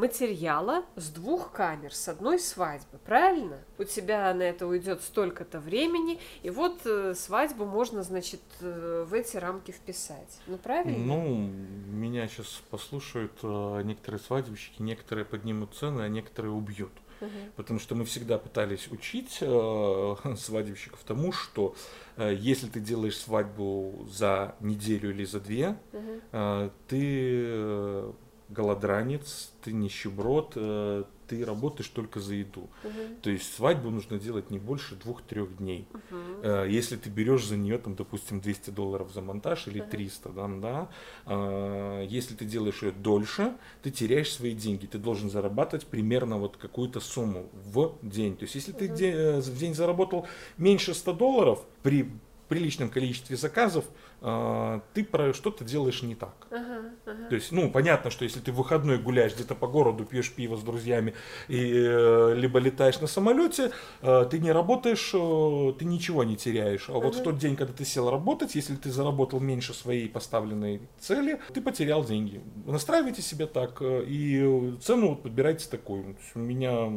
[0.00, 3.58] материала с двух камер, с одной свадьбы, правильно?
[3.78, 9.14] У тебя на это уйдет столько-то времени, и вот э, свадьбу можно, значит, э, в
[9.14, 10.40] эти рамки вписать.
[10.46, 10.98] Ну, правильно?
[10.98, 11.50] Ну,
[11.92, 16.92] меня сейчас послушают э, некоторые свадебщики, некоторые поднимут цены, а некоторые убьют.
[17.20, 17.30] Угу.
[17.56, 21.74] Потому что мы всегда пытались учить э, свадебщиков тому, что
[22.16, 26.20] э, если ты делаешь свадьбу за неделю или за две, угу.
[26.32, 28.14] э, ты
[28.50, 32.68] голодранец, ты нищеброд, э, ты работаешь только за еду.
[32.82, 33.20] Угу.
[33.22, 35.86] То есть свадьбу нужно делать не больше двух-трех дней.
[35.92, 36.48] Угу.
[36.66, 40.88] Если ты берешь за нее, там, допустим, 200 долларов за монтаж или 300, да, да,
[41.26, 44.86] э, если ты делаешь ее дольше, ты теряешь свои деньги.
[44.86, 48.36] Ты должен зарабатывать примерно вот какую-то сумму в день.
[48.36, 48.78] То есть если угу.
[48.78, 50.26] ты в день заработал
[50.58, 52.10] меньше 100 долларов при
[52.50, 53.84] приличном количестве заказов,
[54.20, 56.48] э, ты про что-то делаешь не так.
[56.50, 57.28] Ага, ага.
[57.28, 60.56] То есть, ну, понятно, что если ты в выходной гуляешь где-то по городу, пьешь пиво
[60.56, 61.14] с друзьями,
[61.48, 63.70] и, э, либо летаешь на самолете,
[64.02, 66.88] э, ты не работаешь, э, ты ничего не теряешь.
[66.88, 67.06] А ага.
[67.06, 71.40] вот в тот день, когда ты сел работать, если ты заработал меньше своей поставленной цели,
[71.54, 72.40] ты потерял деньги.
[72.66, 76.16] Настраивайте себя так, э, и цену вот подбирайте такую.
[76.34, 76.90] У меня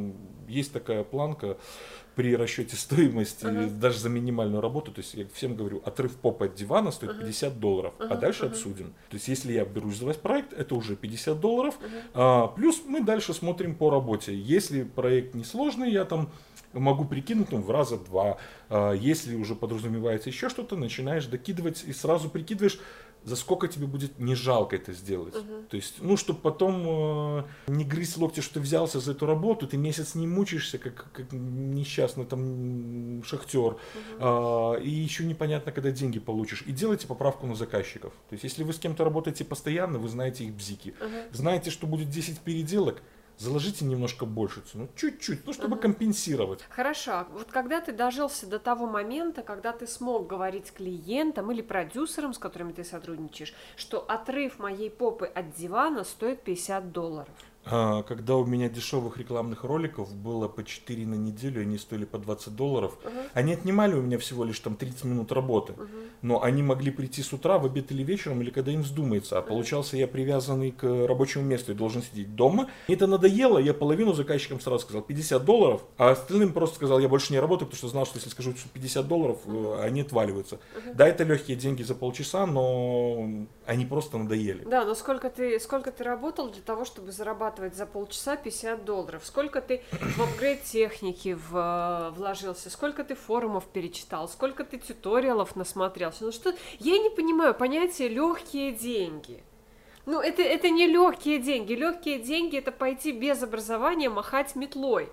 [0.48, 1.58] есть такая планка,
[2.16, 3.80] при расчете стоимости, uh-huh.
[3.80, 7.22] даже за минимальную работу, то есть я всем говорю, отрыв попа от дивана стоит uh-huh.
[7.22, 8.08] 50 долларов, uh-huh.
[8.10, 8.50] а дальше uh-huh.
[8.50, 8.94] обсудим.
[9.10, 12.02] То есть если я берусь за ваш проект, это уже 50 долларов, uh-huh.
[12.14, 14.38] а, плюс мы дальше смотрим по работе.
[14.38, 16.30] Если проект несложный, я там
[16.74, 18.38] могу прикинуть ну, в раза два.
[18.70, 22.80] А, если уже подразумевается еще что-то, начинаешь докидывать и сразу прикидываешь,
[23.24, 25.36] за сколько тебе будет не жалко это сделать.
[25.36, 25.68] Угу.
[25.70, 29.68] То есть, ну, чтобы потом э, не грызть локти, что ты взялся за эту работу,
[29.68, 33.78] ты месяц не мучаешься, как, как несчастный там шахтер, угу.
[34.20, 36.64] э, и еще непонятно, когда деньги получишь.
[36.68, 38.14] И делайте поправку на заказчиков.
[38.30, 40.94] То есть, если вы с кем-то работаете постоянно, вы знаете их бзики.
[41.00, 41.18] Угу.
[41.32, 43.02] Знаете, что будет 10 переделок,
[43.38, 45.82] заложите немножко больше цену, чуть-чуть, ну, чтобы uh-huh.
[45.82, 46.62] компенсировать.
[46.70, 52.34] Хорошо, вот когда ты дожился до того момента, когда ты смог говорить клиентам или продюсерам,
[52.34, 57.34] с которыми ты сотрудничаешь, что отрыв моей попы от дивана стоит 50 долларов.
[57.66, 62.18] А, когда у меня дешевых рекламных роликов было по 4 на неделю, они стоили по
[62.18, 63.30] 20 долларов, uh-huh.
[63.34, 66.10] они отнимали у меня всего лишь там 30 минут работы, uh-huh.
[66.22, 69.42] но они могли прийти с утра, в обед или вечером, или когда им вздумается, а
[69.42, 69.48] uh-huh.
[69.48, 72.70] получался я привязанный к рабочему месту и должен сидеть дома.
[72.88, 77.08] Мне это надоело, я половину заказчикам сразу сказал 50 долларов, а остальным просто сказал, я
[77.08, 79.84] больше не работаю, потому что знал, что если скажу 50 долларов, uh-huh.
[79.84, 80.56] они отваливаются.
[80.56, 80.96] Uh-huh.
[80.96, 84.66] Да, это легкие деньги за полчаса, но они просто надоели.
[84.66, 88.86] Да, но сколько ты, сколько ты работал для того, чтобы зарабатывать зарабатывать за полчаса 50
[88.86, 89.26] долларов?
[89.26, 92.70] Сколько ты в апгрейд техники в, вложился?
[92.70, 94.28] Сколько ты форумов перечитал?
[94.28, 96.26] Сколько ты туториалов насмотрелся?
[96.26, 99.44] Ну что, я не понимаю понятие легкие деньги.
[100.06, 101.74] Ну, это, это не легкие деньги.
[101.74, 105.10] Легкие деньги это пойти без образования махать метлой.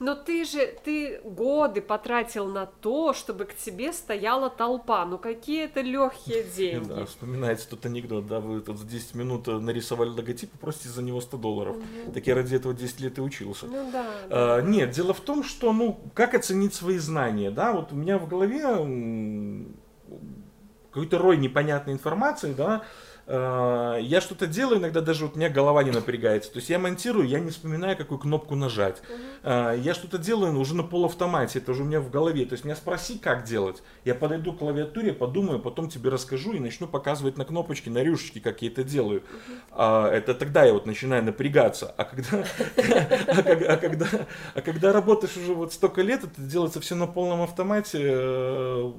[0.00, 5.04] Но ты же, ты годы потратил на то, чтобы к тебе стояла толпа.
[5.04, 6.88] Ну какие это легкие деньги.
[6.88, 10.88] Да, вспоминается тот анекдот, да, вы тут за 10 минут э, нарисовали логотип и просите
[10.88, 11.76] за него 100 долларов.
[11.76, 12.12] Угу.
[12.12, 13.66] Так я ради этого 10 лет и учился.
[13.66, 14.06] Ну да.
[14.30, 18.18] А, нет, дело в том, что, ну, как оценить свои знания, да, вот у меня
[18.18, 18.62] в голове
[20.90, 22.82] какой-то рой непонятной информации, да,
[23.30, 26.50] Э, я что-то делаю, иногда даже вот у меня голова не напрягается.
[26.50, 29.02] То есть я монтирую, я не вспоминаю, какую кнопку нажать.
[29.44, 29.78] Uh-huh.
[29.80, 32.46] Я что-то делаю уже на полуавтомате, это уже у меня в голове.
[32.46, 33.82] То есть меня спроси, как делать.
[34.06, 38.38] Я подойду к клавиатуре, подумаю, потом тебе расскажу и начну показывать на кнопочки, на рюшечки,
[38.38, 39.22] как я это делаю.
[39.76, 40.08] Uh-huh.
[40.08, 41.94] Это тогда я вот начинаю напрягаться.
[41.98, 42.38] А когда,
[42.78, 44.06] а, а, когда,
[44.54, 48.92] а когда работаешь уже вот столько лет, это делается все на полном автомате, э,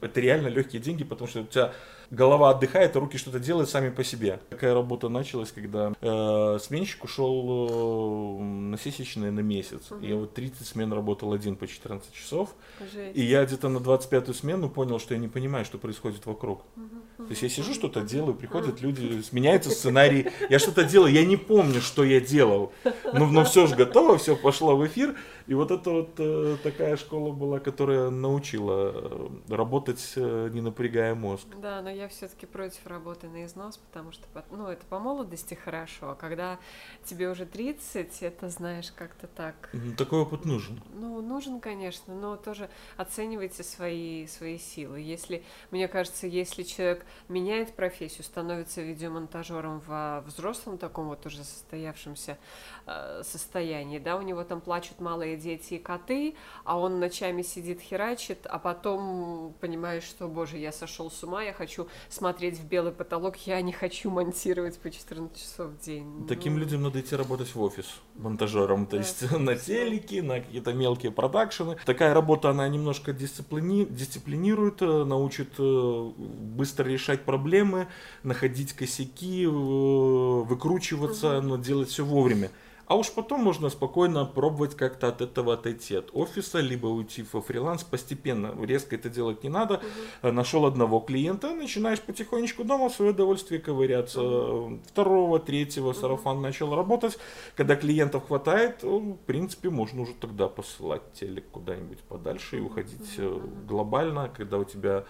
[0.00, 1.72] это реально легкие деньги, потому что у тебя
[2.10, 4.40] голова отдыхает, а руки что-то делают сами по себе.
[4.50, 9.90] Такая работа началась, когда э, сменщик ушел э, на сесечные на месяц.
[9.90, 10.04] Угу.
[10.04, 12.54] Я вот 30 смен работал один по 14 часов.
[12.80, 13.16] Жесть.
[13.16, 16.62] И я где-то на 25-ю смену понял, что я не понимаю, что происходит вокруг.
[16.76, 17.24] Угу.
[17.24, 21.36] То есть я сижу, что-то делаю, приходят люди, сменяется сценарий, я что-то делаю, я не
[21.36, 22.72] помню, что я делал.
[23.12, 25.14] Но, но все же готово, все пошло в эфир.
[25.48, 31.14] И вот это вот э, такая школа была, которая научила э, работать, э, не напрягая
[31.14, 31.46] мозг.
[31.56, 36.10] Да, но я все-таки против работы на износ, потому что, ну, это по молодости хорошо,
[36.10, 36.58] а когда
[37.06, 39.70] тебе уже 30, это, знаешь, как-то так...
[39.72, 40.82] Ну, такой опыт нужен.
[40.92, 42.68] Ну, нужен, конечно, но тоже
[42.98, 45.00] оценивайте свои, свои силы.
[45.00, 52.36] Если, мне кажется, если человек меняет профессию, становится видеомонтажером в взрослом таком вот уже состоявшемся
[52.84, 56.34] э, состоянии, да, у него там плачут малые дети и коты,
[56.64, 61.52] а он ночами сидит, херачит, а потом понимаешь, что, боже, я сошел с ума, я
[61.52, 66.26] хочу смотреть в белый потолок, я не хочу монтировать по 14 часов в день.
[66.28, 66.60] Таким ну...
[66.60, 67.86] людям надо идти работать в офис
[68.16, 71.76] монтажером, то да, есть на телеке, на какие-то мелкие продакшены.
[71.86, 73.84] Такая работа, она немножко дисциплини...
[73.84, 77.88] дисциплинирует, э, научит э, быстро решать проблемы,
[78.22, 81.46] находить косяки, э, выкручиваться, угу.
[81.46, 82.50] но делать все вовремя.
[82.88, 87.42] А уж потом можно спокойно пробовать как-то от этого отойти от офиса, либо уйти во
[87.42, 88.54] фриланс постепенно.
[88.64, 89.82] Резко это делать не надо.
[90.22, 90.32] Угу.
[90.32, 94.22] Нашел одного клиента, начинаешь потихонечку дома в свое удовольствие ковыряться.
[94.22, 94.80] Угу.
[94.86, 95.98] Второго, третьего угу.
[95.98, 97.18] сарафан начал работать.
[97.56, 103.50] Когда клиентов хватает, в принципе, можно уже тогда посылать телек куда-нибудь подальше и уходить угу.
[103.68, 105.04] глобально, когда у тебя...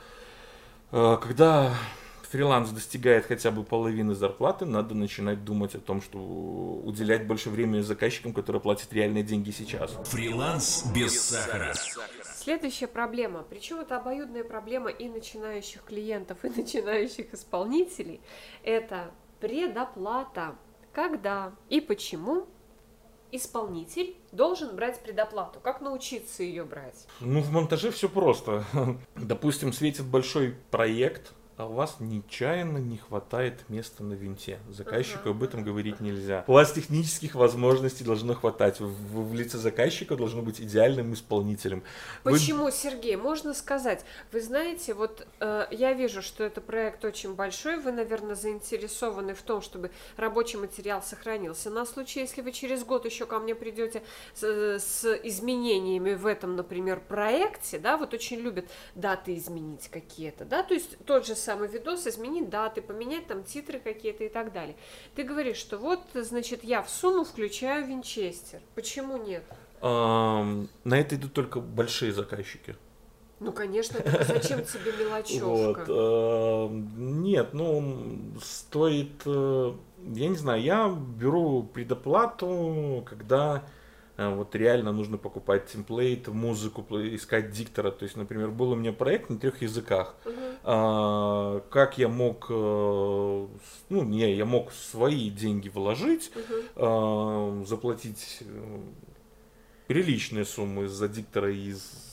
[0.91, 1.75] Э, когда
[2.31, 7.81] фриланс достигает хотя бы половины зарплаты, надо начинать думать о том, что уделять больше времени
[7.81, 9.93] заказчикам, которые платят реальные деньги сейчас.
[10.05, 11.75] Фриланс без сахара.
[12.25, 18.21] Следующая проблема, причем это обоюдная проблема и начинающих клиентов, и начинающих исполнителей,
[18.63, 19.11] это
[19.41, 20.57] предоплата.
[20.93, 22.47] Когда и почему
[23.31, 25.61] исполнитель должен брать предоплату?
[25.61, 27.07] Как научиться ее брать?
[27.21, 28.65] Ну, в монтаже все просто.
[29.15, 34.61] Допустим, светит большой проект, а у вас нечаянно не хватает места на винте.
[34.71, 35.33] Заказчику uh-huh.
[35.33, 36.45] об этом говорить нельзя.
[36.47, 38.79] У вас технических возможностей должно хватать.
[38.79, 41.83] В, в лице заказчика должно быть идеальным исполнителем.
[42.23, 42.73] Почему, вы...
[42.73, 43.17] Сергей?
[43.17, 48.37] Можно сказать, вы знаете, вот э, я вижу, что это проект очень большой, вы, наверное,
[48.37, 51.71] заинтересованы в том, чтобы рабочий материал сохранился.
[51.71, 56.55] На случай, если вы через год еще ко мне придете с, с изменениями в этом,
[56.55, 61.48] например, проекте, да, вот очень любят даты изменить какие-то, да, то есть тот же самый
[61.57, 64.77] видос, изменить даты, поменять там титры какие-то и так далее.
[65.15, 68.61] Ты говоришь, что вот, значит, я в сумму включаю винчестер.
[68.75, 69.45] Почему нет?
[69.81, 72.77] Um, на это идут только большие заказчики.
[73.41, 75.45] Ну, конечно, зачем тебе мелочевка?
[75.47, 79.23] Вот, э, нет, ну, стоит...
[79.27, 79.75] Э,
[80.15, 83.65] я не знаю, я беру предоплату, когда
[84.19, 87.93] вот реально нужно покупать темплейт, музыку, искать диктора.
[87.93, 90.17] То есть, например, был у меня проект на трех языках.
[90.25, 90.59] Uh-huh.
[90.65, 93.47] А, как я мог, э,
[93.89, 96.65] ну не, я мог свои деньги вложить, uh-huh.
[96.75, 98.81] а, заплатить э,
[99.87, 102.08] приличные суммы за диктора из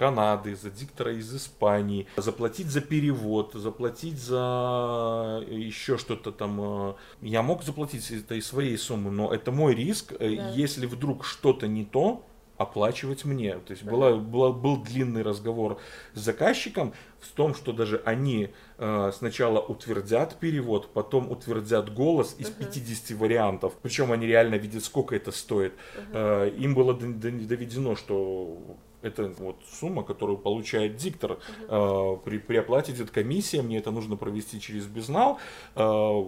[0.00, 6.58] Канады, за диктора из Испании, заплатить за перевод, заплатить за еще что-то там.
[6.62, 10.14] Э, я мог заплатить это из своей суммы, но это мой риск.
[10.18, 10.50] Э, да.
[10.52, 12.24] Если вдруг что-то не то,
[12.56, 13.58] оплачивать мне.
[13.58, 15.78] То есть была, была, был длинный разговор
[16.14, 22.48] с заказчиком в том, что даже они э, сначала утвердят перевод, потом утвердят голос из
[22.48, 22.72] uh-huh.
[22.72, 23.74] 50 вариантов.
[23.82, 25.74] Причем они реально видят, сколько это стоит.
[26.12, 26.48] Uh-huh.
[26.48, 31.38] Э, им было доведено, что это вот сумма, которую получает диктор.
[31.68, 35.38] Э, при, при оплате идет комиссия, мне это нужно провести через безнал.
[35.74, 36.22] Э,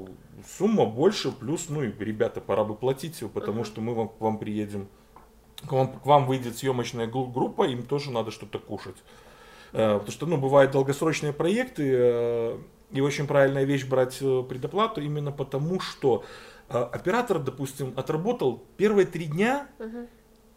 [0.58, 3.66] сумма больше, плюс, ну и ребята, пора бы платить, потому uh-huh.
[3.66, 4.88] что мы вам, к вам приедем.
[5.66, 8.96] К вам, к вам выйдет съемочная группа, им тоже надо что-то кушать.
[9.72, 12.58] Э, потому что, ну, бывают долгосрочные проекты, э,
[12.90, 16.24] и очень правильная вещь брать э, предоплату именно потому, что
[16.68, 20.06] оператор, допустим, отработал первые три дня, uh-huh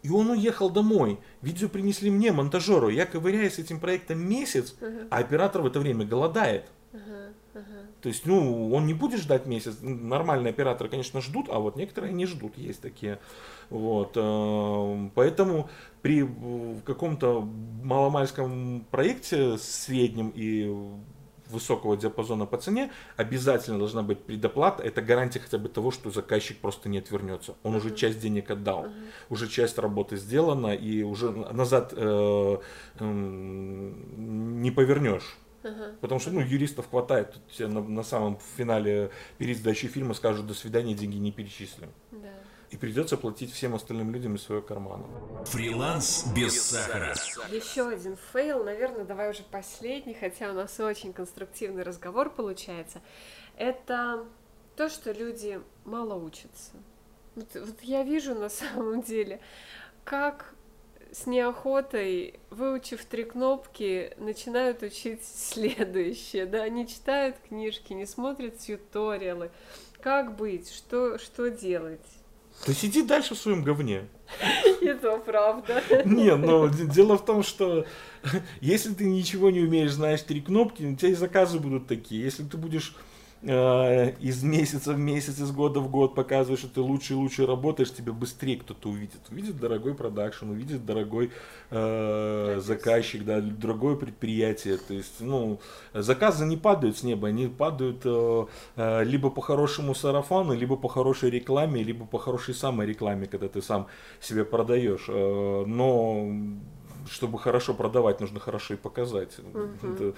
[0.06, 1.18] и он уехал домой.
[1.42, 2.88] Видео принесли мне, монтажеру.
[2.90, 5.08] Я ковыряюсь с этим проектом месяц, uh-huh.
[5.10, 6.66] а оператор в это время голодает.
[6.92, 7.32] Uh-huh.
[7.54, 7.86] Uh-huh.
[8.02, 9.78] То есть, ну, он не будет ждать месяц.
[9.80, 12.56] Нормальные операторы, конечно, ждут, а вот некоторые не ждут.
[12.56, 13.18] Есть такие.
[13.68, 14.12] Вот.
[14.14, 15.68] Э, поэтому
[16.02, 16.24] при
[16.84, 17.40] каком-то
[17.82, 20.72] маломальском проекте среднем и
[21.50, 24.82] высокого диапазона по цене, обязательно должна быть предоплата.
[24.82, 27.54] Это гарантия хотя бы того, что заказчик просто не отвернется.
[27.62, 27.78] Он uh-huh.
[27.78, 28.92] уже часть денег отдал, uh-huh.
[29.30, 32.58] уже часть работы сделана, и уже назад э,
[32.98, 35.36] э, не повернешь.
[35.62, 35.96] Uh-huh.
[36.00, 37.32] Потому что ну, юристов хватает.
[37.32, 41.90] Тут тебе на, на самом финале перед сдачей фильма скажут до свидания, деньги не перечислим.
[42.12, 42.28] Да
[42.70, 45.04] и придется платить всем остальным людям из своего кармана.
[45.46, 47.14] Фриланс без сахара.
[47.50, 53.00] Еще один фейл, наверное, давай уже последний, хотя у нас очень конструктивный разговор получается.
[53.56, 54.26] Это
[54.76, 56.72] то, что люди мало учатся.
[57.34, 59.40] Вот, вот я вижу на самом деле,
[60.04, 60.54] как
[61.12, 69.50] с неохотой, выучив три кнопки, начинают учить следующее, да, они читают книжки, не смотрят тьюториалы.
[70.00, 70.70] Как быть?
[70.70, 72.06] Что, что делать?
[72.66, 74.08] Да сиди дальше в своем говне.
[74.80, 75.82] И то правда.
[76.04, 77.86] Не, но дело в том, что
[78.60, 82.22] если ты ничего не умеешь, знаешь три кнопки, у тебя и заказы будут такие.
[82.22, 82.94] Если ты будешь
[83.42, 87.46] Э, из месяца в месяц, из года в год показываешь, что ты лучше и лучше
[87.46, 89.20] работаешь, тебя быстрее кто-то увидит.
[89.30, 91.30] Увидит дорогой продакшн, увидит дорогой
[91.70, 94.78] э, заказчик, да, дорогое предприятие.
[94.78, 95.60] То есть, ну,
[95.92, 100.88] заказы не падают с неба, они падают э, э, либо по хорошему сарафану, либо по
[100.88, 103.86] хорошей рекламе, либо по хорошей самой рекламе, когда ты сам
[104.20, 105.06] себе продаешь.
[105.08, 106.32] Э, но
[107.10, 109.38] чтобы хорошо продавать, нужно хорошо и показать.
[109.38, 109.92] Угу.
[109.92, 110.14] Это,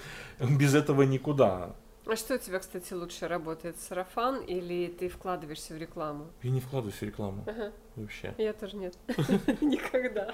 [0.57, 1.75] без этого никуда.
[2.11, 6.25] А что у тебя, кстати, лучше работает, сарафан или ты вкладываешься в рекламу?
[6.41, 7.43] Я не вкладываюсь в рекламу.
[7.45, 7.71] Ага.
[7.99, 8.33] Вообще.
[8.37, 8.97] Я тоже нет.
[9.61, 10.31] Никогда.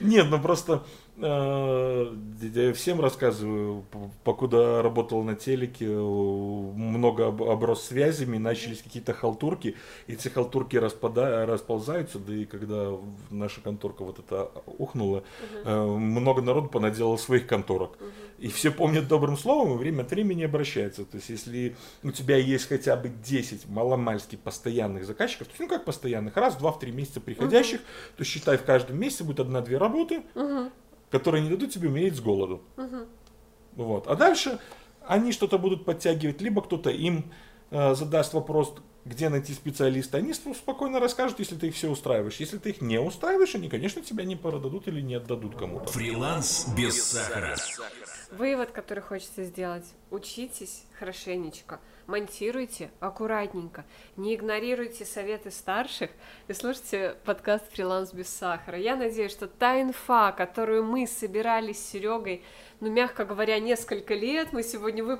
[0.00, 0.84] Нет, ну просто
[1.16, 3.84] э, я всем рассказываю,
[4.24, 9.76] покуда работал на телеке, много оброс связями, начались какие-то халтурки,
[10.08, 12.90] эти халтурки расползаются, да и когда
[13.30, 15.22] наша конторка вот это ухнула,
[15.64, 17.96] э, много народу понаделало своих конторок.
[18.38, 21.04] И все помнят добрым словом, и время от времени обращаются.
[21.04, 25.68] То есть, если у тебя есть хотя бы 10 маломальски постоянных заказчиков, то есть, ну
[25.68, 28.16] как постоянных, раз, два, в три месяца приходящих, uh-huh.
[28.18, 30.70] то считай, в каждом месяце будет одна-две работы, uh-huh.
[31.10, 32.62] которые не дадут тебе умереть с голоду.
[32.76, 33.06] Uh-huh.
[33.74, 34.06] Вот.
[34.06, 34.58] А дальше
[35.06, 37.32] они что-то будут подтягивать, либо кто-то им
[37.70, 38.74] э, задаст вопрос,
[39.06, 42.36] где найти специалиста, они спокойно расскажут, если ты их все устраиваешь.
[42.36, 45.86] Если ты их не устраиваешь, они, конечно, тебя не продадут или не отдадут кому-то.
[45.92, 47.56] Фриланс без сахара.
[48.32, 49.84] Вывод, который хочется сделать.
[50.10, 51.78] Учитесь хорошенечко,
[52.08, 53.84] монтируйте аккуратненько,
[54.16, 56.10] не игнорируйте советы старших
[56.48, 58.78] и слушайте подкаст «Фриланс без сахара».
[58.78, 62.42] Я надеюсь, что та инфа, которую мы собирали с Серегой
[62.80, 64.52] ну, мягко говоря, несколько лет.
[64.52, 65.18] Мы сегодня вы,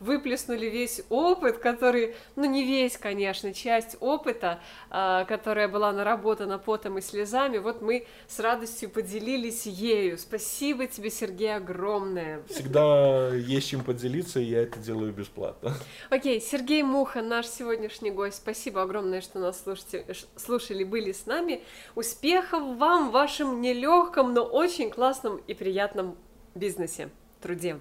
[0.00, 6.98] выплеснули весь опыт, который, ну, не весь, конечно, часть опыта, э, которая была наработана потом
[6.98, 7.58] и слезами.
[7.58, 10.18] Вот мы с радостью поделились ею.
[10.18, 12.42] Спасибо тебе, Сергей, огромное.
[12.48, 15.74] Всегда есть чем поделиться, и я это делаю бесплатно.
[16.10, 18.36] Окей, Сергей Муха, наш сегодняшний гость.
[18.36, 20.04] Спасибо огромное, что нас слушали,
[20.36, 21.62] слушали, были с нами.
[21.94, 26.16] Успехов вам в вашем нелегком, но очень классном и приятном
[26.54, 27.08] бизнесе,
[27.40, 27.78] труде,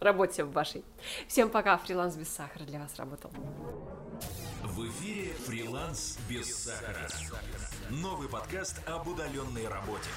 [0.00, 0.84] работе вашей.
[1.28, 3.30] Всем пока, фриланс без сахара для вас работал.
[4.62, 7.08] В эфире «Фриланс без сахара».
[7.88, 10.08] Новый подкаст об удаленной работе.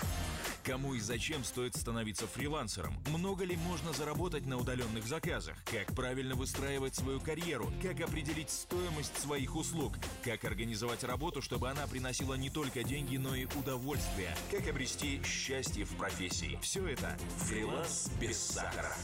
[0.63, 2.95] Кому и зачем стоит становиться фрилансером?
[3.09, 5.55] Много ли можно заработать на удаленных заказах?
[5.65, 7.71] Как правильно выстраивать свою карьеру?
[7.81, 9.93] Как определить стоимость своих услуг?
[10.23, 14.35] Как организовать работу, чтобы она приносила не только деньги, но и удовольствие?
[14.51, 16.57] Как обрести счастье в профессии?
[16.61, 17.17] Все это
[17.47, 18.95] «Фриланс без сахара».